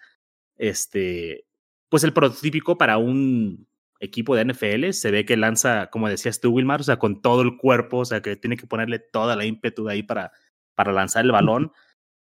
este, 0.56 1.46
pues 1.88 2.04
el 2.04 2.12
prototípico 2.12 2.76
para 2.76 2.98
un 2.98 3.66
equipo 4.00 4.36
de 4.36 4.44
NFL. 4.44 4.92
Se 4.92 5.10
ve 5.10 5.24
que 5.24 5.38
lanza, 5.38 5.88
como 5.88 6.10
decías 6.10 6.40
tú, 6.40 6.50
Wilmar, 6.50 6.80
o 6.80 6.84
sea, 6.84 6.98
con 6.98 7.22
todo 7.22 7.40
el 7.40 7.56
cuerpo, 7.56 8.00
o 8.00 8.04
sea, 8.04 8.20
que 8.20 8.36
tiene 8.36 8.58
que 8.58 8.66
ponerle 8.66 8.98
toda 8.98 9.34
la 9.34 9.46
ímpetu 9.46 9.88
ahí 9.88 10.02
para, 10.02 10.30
para 10.74 10.92
lanzar 10.92 11.24
el 11.24 11.32
balón. 11.32 11.72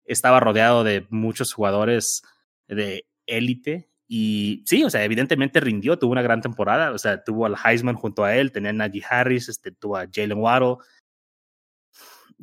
Estaba 0.05 0.39
rodeado 0.39 0.83
de 0.83 1.07
muchos 1.09 1.53
jugadores 1.53 2.21
de 2.67 3.05
élite 3.27 3.89
y 4.07 4.63
sí, 4.65 4.83
o 4.83 4.89
sea, 4.89 5.03
evidentemente 5.03 5.59
rindió, 5.59 5.97
tuvo 5.97 6.11
una 6.11 6.21
gran 6.21 6.41
temporada, 6.41 6.91
o 6.91 6.97
sea, 6.97 7.23
tuvo 7.23 7.45
al 7.45 7.55
Heisman 7.63 7.95
junto 7.95 8.23
a 8.23 8.35
él, 8.35 8.51
tenía 8.51 8.69
a 8.69 8.73
Najee 8.73 9.03
Harris, 9.09 9.49
este, 9.49 9.71
tuvo 9.71 9.97
a 9.97 10.07
Jalen 10.11 10.37
Waddle. 10.37 10.77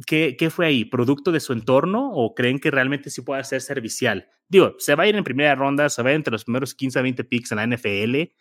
¿Qué, 0.07 0.37
¿Qué 0.39 0.51
fue 0.51 0.67
ahí? 0.67 0.85
¿Producto 0.85 1.31
de 1.31 1.41
su 1.41 1.53
entorno 1.53 2.11
o 2.13 2.35
creen 2.35 2.59
que 2.59 2.71
realmente 2.71 3.11
sí 3.11 3.23
puede 3.23 3.45
ser 3.45 3.61
servicial? 3.61 4.29
Digo, 4.49 4.75
se 4.79 4.95
va 4.95 5.05
a 5.05 5.07
ir 5.07 5.15
en 5.15 5.25
primera 5.25 5.55
ronda, 5.55 5.89
se 5.89 6.03
va 6.03 6.11
a 6.11 6.15
entre 6.15 6.33
los 6.33 6.45
primeros 6.45 6.75
15 6.75 6.99
a 6.99 7.03
20 7.03 7.25
picks 7.25 7.53
en 7.53 7.57
la 7.57 7.67
NFL, 7.67 8.33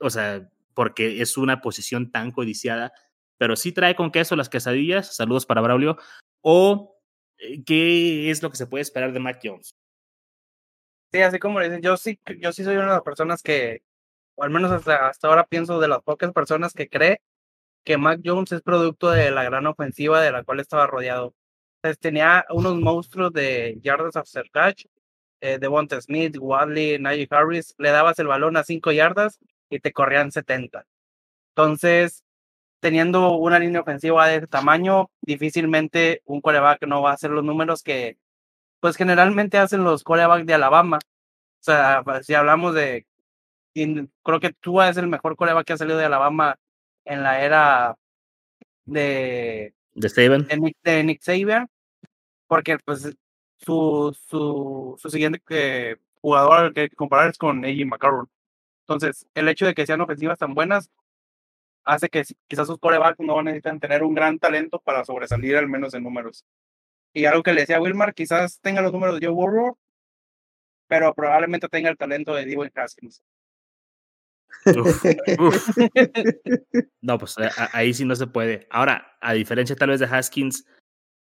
o 0.00 0.10
sea, 0.10 0.48
porque 0.74 1.22
es 1.22 1.36
una 1.38 1.62
posición 1.62 2.10
tan 2.10 2.32
codiciada, 2.32 2.92
pero 3.38 3.56
sí 3.56 3.72
trae 3.72 3.96
con 3.96 4.10
queso 4.10 4.36
las 4.36 4.48
quesadillas, 4.48 5.16
saludos 5.16 5.46
para 5.46 5.62
Braulio, 5.62 5.96
o 6.42 7.00
eh, 7.38 7.64
qué 7.64 8.30
es 8.30 8.42
lo 8.42 8.50
que 8.50 8.56
se 8.56 8.66
puede 8.66 8.82
esperar 8.82 9.12
de 9.12 9.20
Mac 9.20 9.40
Jones. 9.42 9.70
Sí, 11.12 11.22
así 11.22 11.38
como 11.38 11.60
dicen, 11.60 11.80
yo 11.82 11.96
sí, 11.96 12.18
yo 12.40 12.52
sí 12.52 12.64
soy 12.64 12.74
una 12.76 12.86
de 12.86 12.92
las 12.92 13.02
personas 13.02 13.42
que, 13.42 13.82
o 14.36 14.44
al 14.44 14.50
menos 14.50 14.72
hasta, 14.72 15.08
hasta 15.08 15.28
ahora 15.28 15.46
pienso 15.46 15.80
de 15.80 15.88
las 15.88 16.02
pocas 16.02 16.32
personas 16.32 16.74
que 16.74 16.88
cree 16.88 17.20
que 17.84 17.98
Mac 17.98 18.20
Jones 18.24 18.52
es 18.52 18.62
producto 18.62 19.10
de 19.10 19.30
la 19.30 19.44
gran 19.44 19.66
ofensiva 19.66 20.20
de 20.22 20.32
la 20.32 20.44
cual 20.44 20.60
estaba 20.60 20.86
rodeado. 20.86 21.34
Entonces, 21.82 22.00
tenía 22.00 22.46
unos 22.50 22.76
monstruos 22.76 23.32
de 23.32 23.78
yardas 23.82 24.16
after 24.16 24.50
catch, 24.52 24.86
eh, 25.40 25.58
Devonta 25.60 26.00
Smith, 26.00 26.36
Wadley, 26.40 26.98
Najee 27.00 27.28
Harris, 27.30 27.74
le 27.78 27.90
dabas 27.90 28.18
el 28.20 28.28
balón 28.28 28.56
a 28.56 28.64
5 28.64 28.92
yardas 28.92 29.38
y 29.70 29.80
te 29.80 29.92
corrían 29.92 30.32
70. 30.32 30.86
Entonces, 31.56 32.24
teniendo 32.80 33.36
una 33.36 33.58
línea 33.58 33.82
ofensiva 33.82 34.28
de 34.28 34.36
ese 34.36 34.46
tamaño, 34.48 35.10
difícilmente 35.22 36.22
un 36.26 36.40
coreback 36.40 36.86
no 36.86 37.02
va 37.02 37.12
a 37.12 37.14
hacer 37.14 37.30
los 37.30 37.44
números 37.44 37.82
que 37.82 38.18
pues 38.80 38.96
generalmente 38.96 39.58
hacen 39.58 39.84
los 39.84 40.04
corebacks 40.04 40.46
de 40.46 40.54
Alabama. 40.54 40.98
O 40.98 41.64
sea, 41.66 42.02
si 42.22 42.34
hablamos 42.34 42.74
de, 42.74 43.06
creo 44.22 44.40
que 44.40 44.52
tú 44.52 44.80
es 44.80 44.96
el 44.96 45.08
mejor 45.08 45.36
coreback 45.36 45.66
que 45.66 45.72
ha 45.74 45.76
salido 45.76 45.98
de 45.98 46.06
Alabama 46.06 46.58
en 47.04 47.22
la 47.22 47.44
era 47.44 47.96
de, 48.84 49.74
de, 49.94 50.08
Saban. 50.08 50.46
de, 50.46 51.04
Nick, 51.04 51.22
Saban, 51.22 51.68
porque 52.46 52.78
pues 52.84 53.16
su, 53.58 54.16
su, 54.28 54.96
su 54.98 55.10
siguiente 55.10 55.42
eh, 55.50 55.96
jugador 56.20 56.72
que 56.72 56.88
comparar 56.90 57.30
es 57.30 57.38
con 57.38 57.64
A.J. 57.64 57.86
McCarron. 57.86 58.28
Entonces, 58.82 59.26
el 59.34 59.48
hecho 59.48 59.66
de 59.66 59.74
que 59.74 59.86
sean 59.86 60.00
ofensivas 60.00 60.38
tan 60.38 60.54
buenas 60.54 60.90
hace 61.84 62.08
que 62.08 62.24
quizás 62.48 62.66
sus 62.66 62.78
corebacks 62.78 63.20
no 63.20 63.42
necesitan 63.42 63.80
tener 63.80 64.02
un 64.02 64.14
gran 64.14 64.38
talento 64.38 64.80
para 64.80 65.04
sobresalir 65.04 65.56
al 65.56 65.68
menos 65.68 65.94
en 65.94 66.02
números. 66.02 66.44
Y 67.16 67.24
algo 67.24 67.42
que 67.42 67.54
le 67.54 67.62
decía 67.62 67.78
a 67.78 67.80
Wilmar, 67.80 68.12
quizás 68.12 68.60
tenga 68.60 68.82
los 68.82 68.92
números 68.92 69.18
de 69.18 69.26
Joe 69.26 69.34
Burrow, 69.34 69.78
pero 70.86 71.14
probablemente 71.14 71.66
tenga 71.66 71.88
el 71.88 71.96
talento 71.96 72.34
de 72.34 72.44
Dwayne 72.44 72.70
Haskins. 72.74 73.22
no, 77.00 77.18
pues 77.18 77.36
ahí 77.72 77.94
sí 77.94 78.04
no 78.04 78.14
se 78.16 78.26
puede. 78.26 78.66
Ahora, 78.70 79.16
a 79.22 79.32
diferencia 79.32 79.74
tal 79.74 79.88
vez 79.88 80.00
de 80.00 80.04
Haskins, 80.04 80.66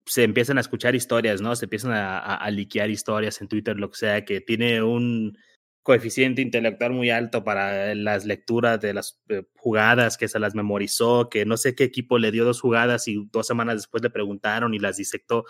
se 0.06 0.22
empiezan 0.22 0.58
a 0.58 0.60
escuchar 0.60 0.94
historias, 0.94 1.40
¿no? 1.40 1.56
Se 1.56 1.64
empiezan 1.64 1.90
a, 1.90 2.36
a, 2.36 2.50
liquear 2.52 2.88
historias 2.88 3.40
en 3.40 3.48
Twitter, 3.48 3.76
lo 3.76 3.90
que 3.90 3.96
sea, 3.96 4.24
que 4.24 4.40
tiene 4.40 4.84
un 4.84 5.36
coeficiente 5.82 6.42
intelectual 6.42 6.92
muy 6.92 7.10
alto 7.10 7.42
para 7.42 7.92
las 7.96 8.24
lecturas 8.24 8.80
de 8.80 8.94
las 8.94 9.20
eh, 9.30 9.42
jugadas, 9.56 10.16
que 10.16 10.28
se 10.28 10.38
las 10.38 10.54
memorizó, 10.54 11.28
que 11.28 11.44
no 11.44 11.56
sé 11.56 11.74
qué 11.74 11.82
equipo 11.82 12.18
le 12.18 12.30
dio 12.30 12.44
dos 12.44 12.60
jugadas 12.60 13.08
y 13.08 13.28
dos 13.32 13.48
semanas 13.48 13.78
después 13.78 14.00
le 14.00 14.10
preguntaron 14.10 14.74
y 14.74 14.78
las 14.78 14.96
disectó 14.96 15.44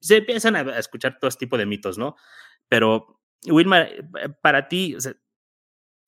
se 0.00 0.18
empiezan 0.18 0.56
a 0.56 0.78
escuchar 0.78 1.18
todo 1.18 1.28
este 1.28 1.46
tipo 1.46 1.58
de 1.58 1.66
mitos, 1.66 1.98
¿no? 1.98 2.16
Pero, 2.68 3.20
Wilma, 3.46 3.82
eh, 3.82 4.02
para 4.42 4.68
ti, 4.68 4.94
o 4.94 5.00
sea, 5.00 5.14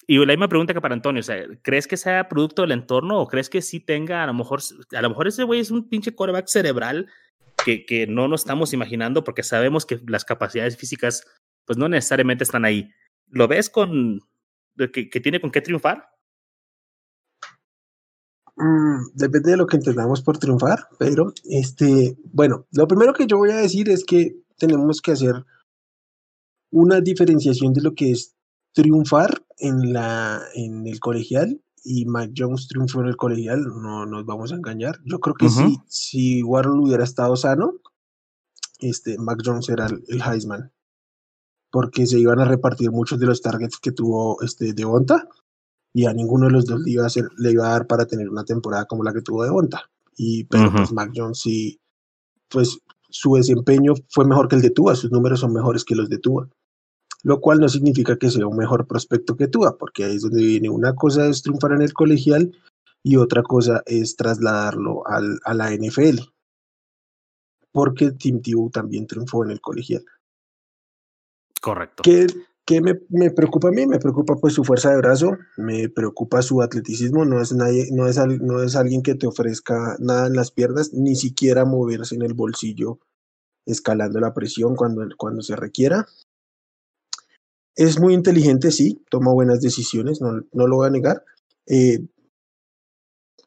y 0.07 0.18
la 0.18 0.33
misma 0.33 0.48
pregunta 0.48 0.74
que 0.74 0.81
para 0.81 0.94
Antonio, 0.94 1.20
o 1.20 1.22
sea, 1.22 1.44
¿crees 1.62 1.87
que 1.87 1.96
sea 1.96 2.28
producto 2.28 2.62
del 2.62 2.72
entorno 2.72 3.20
o 3.20 3.28
crees 3.28 3.48
que 3.48 3.62
sí 3.62 3.81
tenga, 3.81 4.22
a 4.22 4.26
lo 4.26 4.35
mejor, 4.35 4.61
a 4.92 5.02
lo 5.02 5.09
mejor 5.09 5.28
ese 5.28 5.44
güey 5.44 5.61
es 5.61 5.70
un 5.70 5.88
pinche 5.88 6.14
coreback 6.14 6.48
cerebral 6.48 7.09
que, 7.64 7.87
que 7.87 8.07
no 8.07 8.26
nos 8.26 8.42
estamos 8.42 8.72
imaginando 8.72 9.22
porque 9.22 9.42
sabemos 9.42 9.87
que 9.87 10.00
las 10.07 10.24
capacidades 10.24 10.76
físicas, 10.76 11.24
pues 11.64 11.78
no 11.78 11.88
necesariamente 11.88 12.42
están 12.44 12.64
ahí. 12.64 12.90
¿Lo 13.28 13.46
ves 13.46 13.70
con, 13.70 14.20
que, 14.76 15.09
que 15.09 15.20
tiene 15.20 15.40
con 15.40 15.50
qué 15.50 15.61
triunfar? 15.61 16.12
Mm, 18.57 19.12
depende 19.15 19.53
de 19.53 19.57
lo 19.57 19.67
que 19.67 19.77
entendamos 19.77 20.21
por 20.23 20.38
triunfar, 20.38 20.88
pero 20.99 21.33
este, 21.45 22.17
bueno, 22.33 22.67
lo 22.73 22.87
primero 22.87 23.15
que 23.15 23.27
yo 23.27 23.38
voy 23.38 23.51
a 23.51 23.57
decir 23.57 23.88
es 23.88 24.05
que 24.05 24.37
tenemos 24.59 25.01
que 25.01 25.12
hacer 25.12 25.45
una 26.71 27.01
diferenciación 27.01 27.73
de 27.73 27.83
lo 27.83 27.95
que 27.95 28.12
es 28.12 28.35
triunfar 28.73 29.43
en 29.59 29.93
la 29.93 30.43
en 30.55 30.87
el 30.87 31.01
colegial 31.01 31.61
y 31.85 32.05
Mac 32.07 32.33
Jones 32.37 32.69
triunfó 32.69 33.01
en 33.01 33.09
el 33.09 33.17
colegial, 33.17 33.65
no 33.65 34.07
nos 34.07 34.25
vamos 34.25 34.53
a 34.53 34.57
engañar. 34.57 35.01
Yo 35.05 35.19
creo 35.21 35.35
que 35.35 35.49
si, 35.49 35.79
si 35.87 36.43
Warren 36.43 36.79
hubiera 36.79 37.05
estado 37.05 37.37
sano, 37.37 37.75
este, 38.79 39.19
Mac 39.19 39.41
Jones 39.45 39.69
era 39.69 39.87
el, 39.87 40.23
Heisman, 40.23 40.73
porque 41.71 42.07
se 42.07 42.21
iban 42.21 42.38
a 42.41 42.45
repartir 42.45 42.91
muchos 42.91 43.19
de 43.19 43.27
los 43.27 43.43
targets 43.43 43.79
que 43.79 43.93
tuvo 43.93 44.41
este 44.43 44.73
Devonta 44.75 45.29
y 45.94 46.07
a 46.07 46.12
ninguno 46.12 46.46
de 46.46 46.52
los 46.52 46.66
dos 46.66 46.81
le 46.81 46.92
iba 46.92 47.05
a, 47.05 47.07
hacer, 47.07 47.28
le 47.37 47.52
iba 47.52 47.66
a 47.66 47.72
dar 47.72 47.87
para 47.87 48.07
tener 48.07 48.28
una 48.28 48.44
temporada 48.44 48.87
como 48.87 49.05
la 49.05 49.12
que 49.12 49.22
tuvo 49.22 49.44
de 49.44 49.50
Bonta. 49.50 49.90
Y 50.16 50.44
pero 50.44 50.72
pues 50.72 50.92
Mac 50.92 51.12
Jones 51.14 51.40
sí, 51.40 51.81
pues 52.48 52.78
su 53.09 53.35
desempeño 53.35 53.94
fue 54.09 54.24
mejor 54.24 54.48
que 54.48 54.57
el 54.57 54.62
de 54.62 54.70
Tua, 54.70 54.96
sus 54.96 55.11
números 55.11 55.40
son 55.40 55.52
mejores 55.52 55.85
que 55.85 55.94
los 55.94 56.09
de 56.09 56.18
Tua. 56.18 56.48
Lo 57.24 57.40
cual 57.40 57.61
no 57.61 57.68
significa 57.68 58.16
que 58.16 58.31
sea 58.31 58.46
un 58.46 58.57
mejor 58.57 58.87
prospecto 58.87 59.37
que 59.37 59.48
Tua, 59.48 59.76
porque 59.78 60.05
ahí 60.05 60.16
es 60.16 60.22
donde 60.22 60.42
viene 60.42 60.70
una 60.70 60.94
cosa 60.94 61.28
es 61.28 61.42
triunfar 61.42 61.72
en 61.72 61.83
el 61.83 61.92
colegial 61.92 62.52
y 63.02 63.16
otra 63.16 63.42
cosa 63.42 63.83
es 63.87 64.16
trasladarlo 64.16 65.07
al, 65.07 65.38
a 65.44 65.55
la 65.55 65.70
NFL. 65.70 66.20
Porque 67.70 68.12
Tim 68.12 68.42
Tebow 68.42 68.70
también 68.70 69.07
triunfó 69.07 69.44
en 69.44 69.50
el 69.50 69.61
colegial. 69.61 70.05
Correcto. 71.61 72.02
Que 72.02 72.26
¿Qué 72.73 72.81
me, 72.81 72.99
me, 73.11 73.31
preocupa 73.31 73.69
a 73.69 73.71
mí? 73.71 73.87
Me 73.87 73.99
preocupa 73.99 74.37
pues 74.37 74.55
su 74.55 74.65
fuerza 74.65 74.89
de 74.89 74.97
brazo, 74.97 75.37
me 75.59 75.91
preocupa 75.91 76.41
su 76.41 76.63
atleticismo, 76.63 77.27
no 77.27 77.39
es, 77.39 77.53
nadie, 77.53 77.89
no 77.93 78.07
es, 78.07 78.17
no 78.41 78.63
es 78.63 78.77
alguien 78.77 79.03
que 79.03 79.15
te 79.15 79.27
ofrezca 79.27 79.95
nada 79.99 80.29
en 80.29 80.33
las 80.33 80.53
piernas, 80.53 80.95
ni 80.95 81.15
siquiera 81.15 81.67
moverse 81.67 82.15
en 82.15 82.23
el 82.23 82.33
bolsillo 82.33 82.99
escalando 83.67 84.21
la 84.21 84.33
presión 84.33 84.75
cuando, 84.75 85.07
cuando 85.19 85.43
se 85.43 85.55
requiera. 85.55 86.07
Es 87.77 88.01
muy 88.01 88.15
inteligente, 88.15 88.71
sí, 88.71 89.05
toma 89.11 89.35
buenas 89.35 89.61
decisiones, 89.61 90.23
no, 90.23 90.41
no 90.53 90.67
lo 90.67 90.77
voy 90.77 90.87
a 90.87 90.93
negar. 90.93 91.25
Eh, 91.67 91.99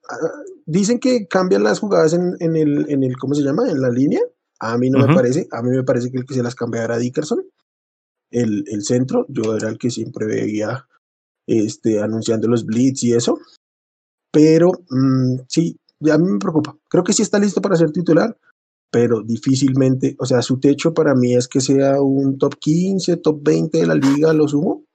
ah, 0.08 0.44
dicen 0.68 1.00
que 1.00 1.28
cambian 1.28 1.64
las 1.64 1.80
jugadas 1.80 2.14
en, 2.14 2.36
en, 2.42 2.56
el, 2.56 2.92
en 2.92 3.02
el, 3.02 3.18
¿cómo 3.18 3.34
se 3.34 3.42
llama? 3.42 3.72
En 3.72 3.82
la 3.82 3.90
línea. 3.90 4.22
A 4.60 4.78
mí 4.78 4.92
no 4.92 5.00
me 5.00 5.16
parece, 5.16 5.48
a 5.52 5.64
mí 5.64 5.72
me 5.72 5.84
parece 5.84 6.12
que 6.12 6.20
el 6.20 6.26
que 6.26 6.36
se 6.36 6.44
las 6.44 6.54
cambiará 6.54 7.00
Dickerson 7.00 7.44
el, 8.32 8.64
el 8.68 8.84
centro, 8.84 9.26
yo 9.30 9.56
era 9.56 9.70
el 9.70 9.78
que 9.78 9.90
siempre 9.90 10.26
veía 10.26 10.88
este, 11.48 12.02
anunciando 12.02 12.48
los 12.48 12.66
blitz 12.66 13.04
y 13.04 13.14
eso, 13.14 13.40
pero 14.32 14.72
mm, 14.90 15.42
sí, 15.48 15.78
a 16.12 16.18
mí 16.18 16.32
me 16.32 16.40
preocupa. 16.40 16.78
Creo 16.90 17.04
que 17.04 17.14
sí 17.14 17.22
está 17.22 17.40
listo 17.40 17.62
para 17.62 17.76
ser 17.76 17.92
titular, 17.92 18.38
pero 18.92 19.22
difícilmente, 19.22 20.16
o 20.20 20.26
sea, 20.26 20.42
su 20.42 20.60
techo 20.60 20.94
para 20.94 21.16
mí 21.16 21.36
es 21.36 21.48
que 21.48 21.62
sea 21.62 22.02
un 22.02 22.38
top 22.38 22.56
15, 22.60 23.18
top 23.18 23.40
20 23.44 23.78
de 23.78 23.88
la 23.88 23.96
liga, 23.96 24.34
lo 24.34 24.48
sumo, 24.48 24.86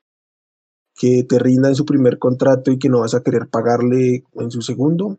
que 0.95 1.25
te 1.25 1.39
rinda 1.39 1.69
en 1.69 1.75
su 1.75 1.85
primer 1.85 2.19
contrato 2.19 2.71
y 2.71 2.79
que 2.79 2.89
no 2.89 3.01
vas 3.01 3.15
a 3.15 3.23
querer 3.23 3.49
pagarle 3.49 4.25
en 4.35 4.51
su 4.51 4.63
segundo. 4.63 5.19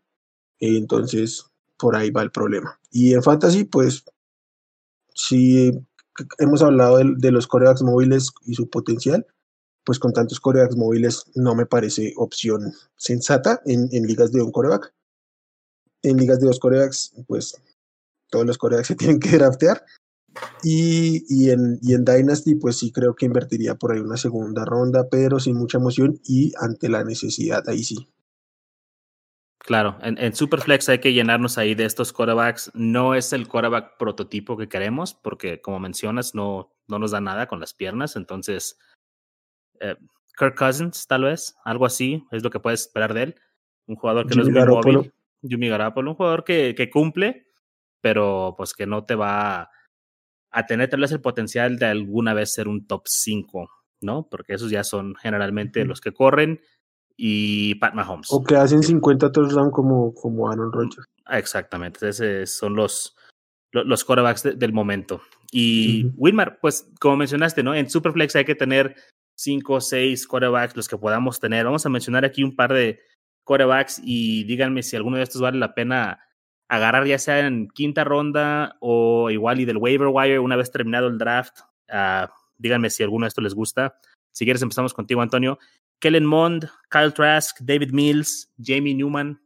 Entonces, 0.59 1.45
por 1.77 1.95
ahí 1.95 2.11
va 2.11 2.21
el 2.21 2.31
problema. 2.31 2.79
Y 2.91 3.13
en 3.13 3.23
fantasy, 3.23 3.63
pues, 3.63 4.03
si 5.13 5.71
hemos 6.39 6.61
hablado 6.61 6.97
de, 6.97 7.31
los 7.31 7.47
corebacks 7.47 7.81
móviles 7.81 8.31
y 8.45 8.55
su 8.55 8.69
potencial, 8.69 9.25
pues 9.83 9.99
con 9.99 10.13
tantos 10.13 10.39
corebacks 10.39 10.75
móviles 10.75 11.25
no 11.35 11.55
me 11.55 11.65
parece 11.65 12.13
opción 12.17 12.73
sensata 12.95 13.61
en, 13.65 13.89
ligas 14.05 14.31
de 14.31 14.41
un 14.41 14.51
coreback. 14.51 14.93
En 16.03 16.17
ligas 16.17 16.39
de 16.39 16.47
dos 16.47 16.59
corebacks, 16.59 17.13
pues 17.27 17.55
todos 18.29 18.45
los 18.45 18.57
corebacks 18.57 18.87
se 18.87 18.95
tienen 18.97 19.19
que 19.19 19.37
draftear. 19.37 19.83
Y, 20.63 21.49
en, 21.49 21.77
y 21.81 21.93
en 21.93 22.05
Dynasty, 22.05 22.55
pues 22.55 22.77
sí 22.77 22.91
creo 22.93 23.15
que 23.15 23.25
invertiría 23.25 23.75
por 23.75 23.91
ahí 23.91 23.99
una 23.99 24.15
segunda 24.15 24.63
ronda, 24.63 25.09
pero 25.09 25.39
sin 25.41 25.57
mucha 25.57 25.77
emoción 25.77 26.21
y 26.23 26.53
ante 26.57 26.87
la 26.87 27.03
necesidad, 27.03 27.67
ahí 27.67 27.83
sí. 27.83 28.07
Claro, 29.71 29.97
en, 30.01 30.35
Superflex 30.35 30.89
hay 30.89 30.99
que 30.99 31.13
llenarnos 31.13 31.57
ahí 31.57 31.75
de 31.75 31.85
estos 31.85 32.11
quarterbacks. 32.11 32.71
No 32.73 33.15
es 33.15 33.31
el 33.31 33.47
quarterback 33.47 33.95
prototipo 33.97 34.57
que 34.57 34.67
queremos, 34.67 35.13
porque 35.13 35.61
como 35.61 35.79
mencionas, 35.79 36.35
no, 36.35 36.75
no 36.89 36.99
nos 36.99 37.11
da 37.11 37.21
nada 37.21 37.47
con 37.47 37.61
las 37.61 37.73
piernas. 37.73 38.17
Entonces, 38.17 38.77
eh, 39.79 39.95
Kirk 40.37 40.57
Cousins, 40.57 41.07
tal 41.07 41.23
vez, 41.23 41.55
algo 41.63 41.85
así, 41.85 42.27
es 42.31 42.43
lo 42.43 42.49
que 42.49 42.59
puedes 42.59 42.81
esperar 42.81 43.13
de 43.13 43.23
él. 43.23 43.35
Un 43.87 43.95
jugador 43.95 44.27
que 44.27 44.35
no 44.35 44.41
es 44.41 44.49
muy 44.49 44.61
móvil. 44.61 45.13
Jimmy 45.41 45.69
Garoppolo, 45.69 46.11
un 46.11 46.17
jugador 46.17 46.43
que, 46.43 46.75
que, 46.75 46.89
cumple, 46.89 47.47
pero 48.01 48.55
pues 48.57 48.73
que 48.73 48.85
no 48.85 49.05
te 49.05 49.15
va 49.15 49.69
a 50.51 50.65
tener 50.65 50.89
tal 50.89 50.99
vez 50.99 51.13
el 51.13 51.21
potencial 51.21 51.79
de 51.79 51.85
alguna 51.85 52.33
vez 52.33 52.51
ser 52.51 52.67
un 52.67 52.87
top 52.87 53.03
5, 53.05 53.69
¿no? 54.01 54.27
Porque 54.29 54.53
esos 54.53 54.69
ya 54.69 54.83
son 54.83 55.15
generalmente 55.15 55.85
los 55.85 56.01
que 56.01 56.11
corren 56.11 56.59
y 57.23 57.75
Pat 57.75 57.93
Mahomes. 57.93 58.29
O 58.31 58.43
que 58.43 58.55
hacen 58.55 58.81
50 58.81 59.31
touchdowns 59.31 59.71
como, 59.71 60.11
como 60.15 60.49
Aaron 60.49 60.71
Rodgers. 60.71 61.07
Exactamente, 61.29 62.09
esos 62.09 62.49
son 62.49 62.75
los, 62.75 63.15
los 63.71 64.03
quarterbacks 64.03 64.57
del 64.57 64.73
momento. 64.73 65.21
Y 65.51 66.07
Wilmar, 66.17 66.57
pues 66.59 66.89
como 66.99 67.17
mencionaste, 67.17 67.61
¿no? 67.61 67.75
En 67.75 67.87
Superflex 67.87 68.35
hay 68.37 68.45
que 68.45 68.55
tener 68.55 68.95
5 69.35 69.71
o 69.71 69.79
6 69.79 70.25
quarterbacks, 70.25 70.75
los 70.75 70.87
que 70.87 70.97
podamos 70.97 71.39
tener. 71.39 71.63
Vamos 71.63 71.85
a 71.85 71.89
mencionar 71.89 72.25
aquí 72.25 72.43
un 72.43 72.55
par 72.55 72.73
de 72.73 72.99
quarterbacks 73.43 74.01
y 74.03 74.43
díganme 74.45 74.81
si 74.81 74.95
alguno 74.95 75.17
de 75.17 75.23
estos 75.23 75.41
vale 75.41 75.59
la 75.59 75.75
pena 75.75 76.21
agarrar 76.69 77.05
ya 77.05 77.19
sea 77.19 77.45
en 77.45 77.67
quinta 77.67 78.03
ronda 78.03 78.77
o 78.79 79.29
igual 79.29 79.59
y 79.59 79.65
del 79.65 79.77
waiver 79.77 80.07
wire 80.11 80.39
una 80.39 80.55
vez 80.55 80.71
terminado 80.71 81.05
el 81.05 81.19
draft. 81.19 81.59
Uh, 81.87 82.25
díganme 82.57 82.89
si 82.89 83.03
alguno 83.03 83.25
de 83.25 83.27
estos 83.27 83.43
les 83.43 83.53
gusta. 83.53 83.99
Si 84.31 84.45
quieres 84.45 84.61
empezamos 84.61 84.93
contigo, 84.93 85.21
Antonio. 85.21 85.59
Kellen 85.99 86.25
Mond, 86.25 86.69
Kyle 86.89 87.13
Trask, 87.13 87.59
David 87.61 87.91
Mills, 87.91 88.51
Jamie 88.57 88.95
Newman. 88.95 89.41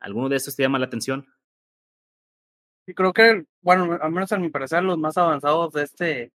¿Alguno 0.00 0.28
de 0.28 0.36
estos 0.36 0.56
te 0.56 0.62
llama 0.62 0.78
la 0.78 0.86
atención? 0.86 1.26
Sí, 2.86 2.94
creo 2.94 3.12
que, 3.12 3.44
bueno, 3.60 3.98
al 4.00 4.10
menos 4.10 4.32
a 4.32 4.38
mi 4.38 4.50
parecer, 4.50 4.82
los 4.82 4.98
más 4.98 5.16
avanzados 5.16 5.72
de 5.72 5.82
este, 5.84 6.32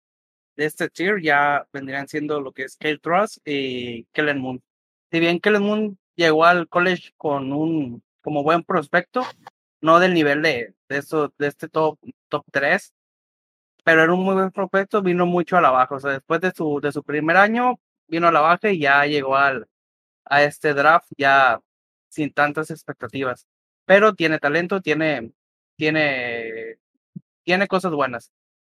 de 0.56 0.66
este 0.66 0.90
tier 0.90 1.22
ya 1.22 1.68
vendrían 1.74 2.08
siendo 2.08 2.40
lo 2.42 2.52
que 2.52 2.64
es 2.64 2.78
Kyle 2.78 3.00
Trask 3.00 3.40
y 3.44 4.06
Kellen 4.14 4.40
Moon. 4.40 4.62
Si 5.12 5.20
bien 5.20 5.40
Kellen 5.40 5.64
Moon 5.64 5.98
llegó 6.16 6.46
al 6.46 6.68
college 6.68 7.14
con 7.18 7.52
un 7.52 8.04
como 8.22 8.44
buen 8.44 8.64
prospecto, 8.64 9.24
no 9.82 10.00
del 10.00 10.14
nivel 10.14 10.42
de, 10.44 10.76
de, 10.90 10.98
eso, 10.98 11.34
de 11.38 11.48
este 11.48 11.68
top, 11.70 11.98
top 12.30 12.46
3, 12.52 12.94
pero 13.84 14.04
era 14.04 14.14
un 14.14 14.24
muy 14.24 14.34
buen 14.36 14.52
prospecto, 14.52 15.02
vino 15.02 15.26
mucho 15.26 15.58
a 15.58 15.62
la 15.62 15.72
baja. 15.72 15.96
O 15.96 16.00
sea, 16.00 16.12
después 16.12 16.42
de 16.42 16.52
su, 16.52 16.80
de 16.82 16.92
su 16.92 17.04
primer 17.04 17.38
año, 17.38 17.80
vino 18.08 18.28
a 18.28 18.32
la 18.32 18.42
baja 18.42 18.72
y 18.72 18.80
ya 18.80 19.06
llegó 19.06 19.36
al, 19.36 19.68
a 20.26 20.44
este 20.44 20.74
draft 20.74 21.08
ya 21.18 21.62
sin 22.10 22.32
tantas 22.34 22.72
expectativas. 22.72 23.48
Pero 23.86 24.16
tiene 24.16 24.40
talento, 24.40 24.82
tiene, 24.82 25.32
tiene, 25.76 26.78
tiene 27.44 27.68
cosas 27.68 27.94
buenas. 27.94 28.32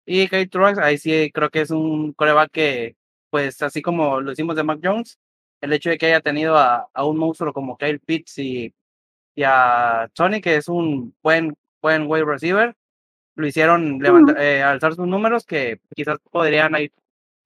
Y 0.06 0.28
Kate 0.28 0.48
Truex, 0.48 0.80
ahí 0.80 0.98
sí 0.98 1.32
creo 1.34 1.50
que 1.50 1.62
es 1.62 1.72
un 1.72 2.14
coreback 2.14 2.52
que, 2.52 2.96
pues 3.30 3.62
así 3.62 3.82
como 3.82 4.22
lo 4.22 4.32
hicimos 4.32 4.56
de 4.56 4.64
Mac 4.64 4.80
Jones, 4.84 5.20
el 5.62 5.74
hecho 5.74 5.90
de 5.90 5.98
que 5.98 6.08
haya 6.08 6.22
tenido 6.22 6.58
a, 6.58 6.90
a 6.94 7.06
un 7.06 7.18
monstruo 7.18 7.54
como 7.54 7.78
Kyle 7.78 8.00
Pitts 8.00 8.40
y, 8.40 8.74
y, 9.36 9.44
a 9.44 10.10
Tony, 10.14 10.42
que 10.42 10.56
es 10.58 10.68
un 10.68 11.16
buen, 11.22 11.56
buen 11.82 12.08
wide 12.08 12.26
receiver, 12.26 12.76
lo 13.36 13.48
hicieron 13.48 14.00
levantar, 14.00 14.42
eh, 14.42 14.64
alzar 14.64 14.96
sus 14.96 15.08
números 15.08 15.46
que 15.46 15.80
quizás 15.96 16.20
podrían 16.32 16.76
ahí 16.76 16.92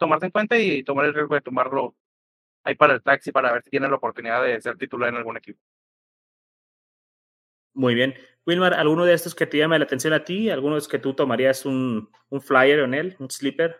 tomarse 0.03 0.25
en 0.25 0.31
cuenta 0.31 0.59
y 0.59 0.83
tomar 0.83 1.05
el 1.05 1.13
riesgo 1.13 1.35
de 1.35 1.41
tomarlo 1.41 1.95
ahí 2.63 2.75
para 2.75 2.93
el 2.93 3.01
taxi 3.01 3.31
para 3.31 3.53
ver 3.53 3.63
si 3.63 3.69
tiene 3.69 3.87
la 3.87 3.95
oportunidad 3.95 4.43
de 4.43 4.61
ser 4.61 4.77
titular 4.77 5.09
en 5.09 5.15
algún 5.15 5.37
equipo. 5.37 5.59
Muy 7.73 7.95
bien. 7.95 8.13
Wilmar, 8.45 8.73
¿alguno 8.73 9.05
de 9.05 9.13
estos 9.13 9.33
que 9.33 9.47
te 9.47 9.57
llame 9.57 9.79
la 9.79 9.85
atención 9.85 10.11
a 10.13 10.25
ti? 10.25 10.49
¿Alguno 10.49 10.75
de 10.75 10.85
que 10.85 10.99
tú 10.99 11.13
tomarías 11.13 11.65
un, 11.65 12.09
un 12.29 12.41
flyer 12.41 12.79
en 12.79 12.93
él, 12.93 13.15
un 13.19 13.29
sleeper? 13.29 13.77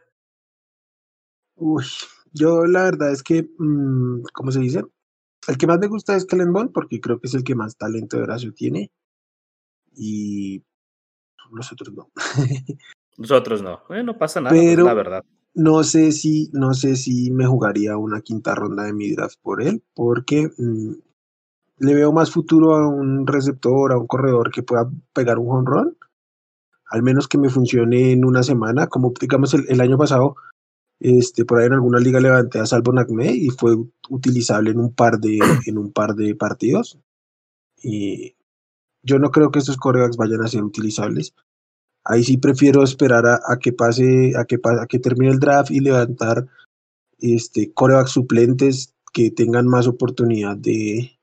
Uy, 1.56 1.84
yo 2.32 2.66
la 2.66 2.86
verdad 2.86 3.12
es 3.12 3.22
que, 3.22 3.50
mm, 3.58 4.24
¿cómo 4.34 4.52
se 4.52 4.62
dice? 4.62 4.82
El 5.48 5.58
que 5.58 5.68
más 5.68 5.80
me 5.80 5.88
gusta 5.88 6.16
es 6.16 6.26
Kellen 6.26 6.54
Bond 6.54 6.72
porque 6.72 7.02
creo 7.02 7.20
que 7.20 7.28
es 7.28 7.34
el 7.34 7.44
que 7.44 7.56
más 7.56 7.76
talento 7.76 8.16
de 8.16 8.24
Horacio 8.24 8.54
tiene. 8.54 8.90
Y 9.94 10.64
los 11.52 11.72
otros 11.72 11.94
no. 11.94 12.10
Nosotros 13.18 13.62
no. 13.62 13.84
Eh, 13.90 14.04
no 14.04 14.18
pasa 14.18 14.42
nada, 14.42 14.56
Pero, 14.56 14.86
la 14.86 14.94
verdad. 14.94 15.26
No 15.56 15.84
sé 15.84 16.12
si, 16.12 16.50
no 16.54 16.74
sé 16.74 16.96
si 16.96 17.30
me 17.32 17.46
jugaría 17.46 17.98
una 17.98 18.22
quinta 18.22 18.56
ronda 18.56 18.84
de 18.84 18.94
mi 18.94 19.12
draft 19.12 19.39
por 19.42 19.62
él, 19.62 19.84
porque 19.94 20.50
mm, 20.58 20.94
le 21.78 21.94
veo 21.94 22.12
más 22.12 22.32
futuro 22.32 22.76
a 22.76 22.88
un 22.88 23.28
receptor, 23.28 23.92
a 23.92 23.98
un 23.98 24.08
corredor 24.08 24.52
que 24.52 24.63
pueda 24.63 24.89
pegar 25.13 25.38
un 25.38 25.50
home 25.50 25.66
run, 25.66 25.98
al 26.89 27.04
menos 27.04 27.28
que 27.28 27.38
me 27.38 27.50
funcione 27.50 28.12
en 28.12 28.26
una 28.26 28.44
semana, 28.44 28.88
como 28.88 29.13
digamos 29.20 29.54
el, 29.54 29.82
año 29.82 29.98
pasado, 29.98 30.36
este, 31.00 31.46
por 31.46 31.60
ahí 31.60 31.68
en 31.68 31.74
alguna 31.74 32.00
liga 32.00 32.20
levanté 32.20 32.60
a 32.60 32.66
Salvo 32.66 32.94
Nagme 32.94 33.32
y 33.34 33.50
fue 33.50 33.76
utilizable 34.10 34.72
en 34.72 34.80
un 34.80 34.94
par 34.94 35.20
de, 35.20 35.39
en 35.68 35.78
un 35.78 35.92
par 35.92 36.16
de 36.16 36.36
partidos. 36.36 37.00
Y 37.82 38.36
yo 39.02 39.20
no 39.20 39.32
creo 39.32 39.52
que 39.52 39.60
estos 39.60 39.78
corebacks 39.78 40.18
vayan 40.18 40.44
a 40.44 40.48
ser 40.48 40.63
utilizables. 40.63 41.36
Ahí 42.06 42.24
sí 42.24 42.38
prefiero 42.38 42.84
esperar 42.84 43.26
a, 43.26 43.60
que 43.60 43.72
pase, 43.72 44.34
a 44.38 44.44
que, 44.46 44.60
a 44.63 44.86
que 44.88 45.00
termine 45.00 45.32
el 45.32 45.39
draft 45.39 45.72
y 45.72 45.80
levantar 45.80 46.48
este, 47.20 47.72
corebacks 47.74 48.12
suplentes 48.12 48.94
que 49.13 49.32
tengan 49.32 49.68
más 49.68 49.88
oportunidad 49.88 50.58
de, 50.58 51.18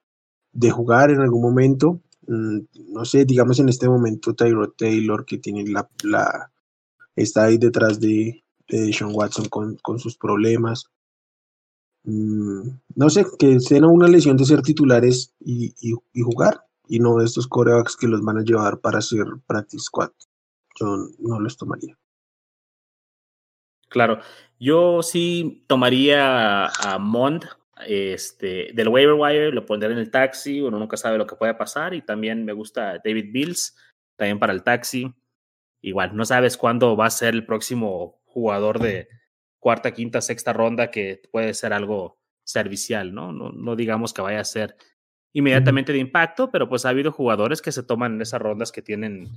de 0.52 0.70
jugar 0.70 1.10
en 1.10 1.20
algún 1.20 1.42
momento. 1.42 2.00
Mm, 2.26 2.60
no 2.92 3.04
sé, 3.04 3.26
digamos 3.26 3.58
en 3.60 3.68
este 3.68 3.88
momento 3.88 4.34
Tyrod 4.34 4.70
Taylor 4.76 5.26
que 5.26 5.38
tiene 5.38 5.66
la, 5.66 5.88
la 6.02 6.50
está 7.14 7.44
ahí 7.44 7.58
detrás 7.58 8.00
de, 8.00 8.42
de 8.68 8.92
Sean 8.92 9.10
Watson 9.14 9.48
con, 9.48 9.76
con 9.82 9.98
sus 9.98 10.16
problemas. 10.16 10.86
Mm, 12.04 12.70
no 12.94 13.10
sé, 13.10 13.26
que 13.38 13.58
tengan 13.58 13.90
una 13.90 14.08
lesión 14.08 14.38
de 14.38 14.46
ser 14.46 14.62
titulares 14.62 15.34
y, 15.40 15.74
y, 15.80 16.22
jugar, 16.22 16.64
y 16.88 17.00
no 17.00 17.20
estos 17.20 17.46
corebacks 17.46 17.96
que 17.96 18.08
los 18.08 18.22
van 18.22 18.38
a 18.38 18.44
llevar 18.44 18.80
para 18.80 19.00
hacer 19.00 19.26
practice 19.46 19.84
squad 19.84 20.10
yo 20.80 20.96
no 21.18 21.40
los 21.40 21.56
tomaría. 21.56 21.96
Claro, 23.88 24.20
yo 24.58 25.02
sí 25.02 25.64
tomaría 25.66 26.66
a 26.66 26.98
Mond 26.98 27.44
este, 27.86 28.70
del 28.72 28.88
waiver 28.88 29.14
wire, 29.14 29.52
lo 29.52 29.66
pondré 29.66 29.92
en 29.92 29.98
el 29.98 30.10
taxi, 30.10 30.60
uno 30.60 30.78
nunca 30.78 30.96
sabe 30.96 31.18
lo 31.18 31.26
que 31.26 31.36
puede 31.36 31.54
pasar 31.54 31.94
y 31.94 32.02
también 32.02 32.44
me 32.44 32.52
gusta 32.52 33.00
David 33.04 33.30
Bills, 33.32 33.76
también 34.16 34.38
para 34.38 34.52
el 34.52 34.62
taxi. 34.62 35.12
Igual, 35.82 36.14
no 36.14 36.24
sabes 36.24 36.56
cuándo 36.56 36.96
va 36.96 37.06
a 37.06 37.10
ser 37.10 37.34
el 37.34 37.46
próximo 37.46 38.20
jugador 38.26 38.78
de 38.78 39.08
cuarta, 39.58 39.92
quinta, 39.92 40.20
sexta 40.20 40.52
ronda 40.52 40.90
que 40.90 41.22
puede 41.32 41.54
ser 41.54 41.72
algo 41.72 42.20
servicial, 42.44 43.14
¿no? 43.14 43.32
No, 43.32 43.50
no 43.50 43.76
digamos 43.76 44.12
que 44.12 44.22
vaya 44.22 44.40
a 44.40 44.44
ser 44.44 44.76
inmediatamente 45.32 45.92
de 45.92 45.98
impacto, 45.98 46.50
pero 46.50 46.68
pues 46.68 46.84
ha 46.84 46.90
habido 46.90 47.12
jugadores 47.12 47.62
que 47.62 47.72
se 47.72 47.82
toman 47.82 48.14
en 48.14 48.22
esas 48.22 48.42
rondas 48.42 48.72
que 48.72 48.82
tienen 48.82 49.28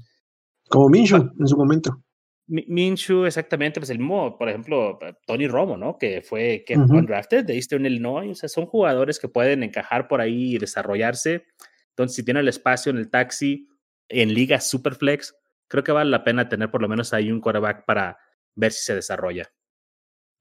como 0.69 0.89
Minshew 0.89 1.31
en 1.39 1.47
su 1.47 1.57
momento. 1.57 2.03
Minshew, 2.47 3.25
exactamente, 3.25 3.79
pues 3.79 3.89
el 3.89 3.99
mismo, 3.99 4.37
por 4.37 4.49
ejemplo, 4.49 4.99
Tony 5.25 5.47
Romo, 5.47 5.77
¿no? 5.77 5.97
Que 5.97 6.21
fue, 6.21 6.63
que 6.67 6.77
fue 6.77 7.01
drafted 7.01 7.45
de 7.45 7.55
Eastern 7.55 7.85
Illinois, 7.85 8.31
o 8.31 8.35
sea, 8.35 8.49
son 8.49 8.65
jugadores 8.65 9.17
que 9.17 9.29
pueden 9.29 9.63
encajar 9.63 10.07
por 10.07 10.19
ahí 10.19 10.55
y 10.55 10.57
desarrollarse. 10.57 11.45
Entonces, 11.89 12.15
si 12.15 12.23
tiene 12.23 12.41
el 12.41 12.49
espacio 12.49 12.89
en 12.89 12.97
el 12.97 13.09
taxi, 13.09 13.69
en 14.09 14.33
liga 14.33 14.59
Superflex, 14.59 15.35
creo 15.67 15.83
que 15.83 15.91
vale 15.91 16.09
la 16.09 16.23
pena 16.23 16.49
tener 16.49 16.69
por 16.69 16.81
lo 16.81 16.89
menos 16.89 17.13
ahí 17.13 17.31
un 17.31 17.39
quarterback 17.39 17.85
para 17.85 18.17
ver 18.55 18.71
si 18.73 18.83
se 18.83 18.95
desarrolla. 18.95 19.51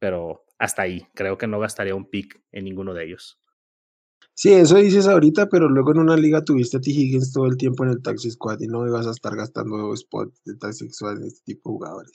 Pero 0.00 0.44
hasta 0.58 0.82
ahí, 0.82 1.06
creo 1.14 1.38
que 1.38 1.46
no 1.46 1.60
gastaría 1.60 1.94
un 1.94 2.10
pick 2.10 2.42
en 2.50 2.64
ninguno 2.64 2.94
de 2.94 3.04
ellos. 3.04 3.41
Sí, 4.34 4.52
eso 4.52 4.76
dices 4.76 5.06
ahorita, 5.06 5.48
pero 5.48 5.68
luego 5.68 5.92
en 5.92 5.98
una 5.98 6.16
liga 6.16 6.42
tuviste 6.42 6.78
a 6.78 6.80
T. 6.80 6.90
Higgins 6.90 7.32
todo 7.32 7.46
el 7.46 7.56
tiempo 7.56 7.84
en 7.84 7.90
el 7.90 8.02
Taxi 8.02 8.30
Squad 8.30 8.60
y 8.60 8.66
no 8.66 8.86
ibas 8.86 9.06
a 9.06 9.10
estar 9.10 9.36
gastando 9.36 9.94
spots 9.94 10.42
de 10.44 10.56
Taxi 10.56 10.88
Squad 10.88 11.18
en 11.18 11.24
este 11.24 11.40
tipo 11.44 11.70
de 11.70 11.74
jugadores. 11.74 12.12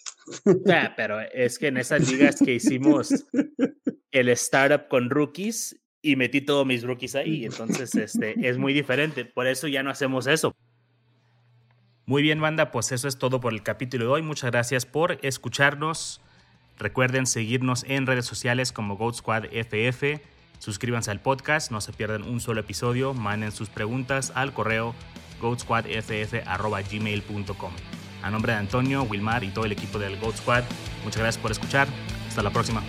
Ya, 0.66 0.94
pero 0.98 1.20
es 1.34 1.60
que 1.60 1.68
en 1.68 1.78
esas 1.78 2.12
ligas 2.12 2.40
que 2.44 2.56
hicimos 2.56 3.10
el 4.12 4.30
startup 4.30 4.88
con 4.90 5.10
rookies 5.10 5.80
y 6.02 6.16
metí 6.16 6.42
todos 6.42 6.66
mis 6.66 6.84
rookies 6.84 7.16
ahí, 7.16 7.46
entonces 7.46 7.94
este, 7.96 8.48
es 8.48 8.58
muy 8.58 8.74
diferente. 8.74 9.26
Por 9.26 9.46
eso 9.46 9.68
ya 9.68 9.84
no 9.84 9.92
hacemos 9.92 10.26
eso. 10.26 10.56
Muy 12.08 12.24
bien, 12.24 12.42
banda, 12.42 12.72
pues 12.72 12.92
eso 12.94 13.08
es 13.08 13.18
todo 13.18 13.40
por 13.40 13.54
el 13.54 13.62
capítulo 13.62 14.06
de 14.06 14.12
hoy. 14.12 14.22
Muchas 14.24 14.50
gracias 14.50 14.86
por 14.86 15.20
escucharnos. 15.22 16.22
Recuerden 16.80 17.28
seguirnos 17.28 17.84
en 17.88 18.08
redes 18.08 18.26
sociales 18.26 18.72
como 18.72 18.98
Goat 18.98 19.16
Squad 19.16 19.46
FF 19.52 20.22
Suscríbanse 20.60 21.12
al 21.12 21.22
podcast, 21.22 21.72
no 21.72 21.82
se 21.82 21.94
pierdan 21.94 22.24
un 22.24 22.40
solo 22.40 22.62
episodio, 22.62 23.14
manden 23.14 23.52
sus 23.52 23.70
preguntas 23.70 24.32
al 24.36 24.54
correo 24.54 24.96
goatsquadff.gmail.com. 25.42 27.72
A 28.24 28.32
nombre 28.32 28.54
de 28.54 28.58
Antonio, 28.58 29.04
Wilmar 29.04 29.44
y 29.44 29.50
todo 29.50 29.66
el 29.66 29.72
equipo 29.72 30.00
del 30.00 30.20
Goat 30.20 30.38
Squad, 30.38 30.64
muchas 31.04 31.22
gracias 31.22 31.40
por 31.42 31.52
escuchar. 31.52 31.88
Hasta 32.28 32.42
la 32.42 32.50
próxima. 32.50 32.82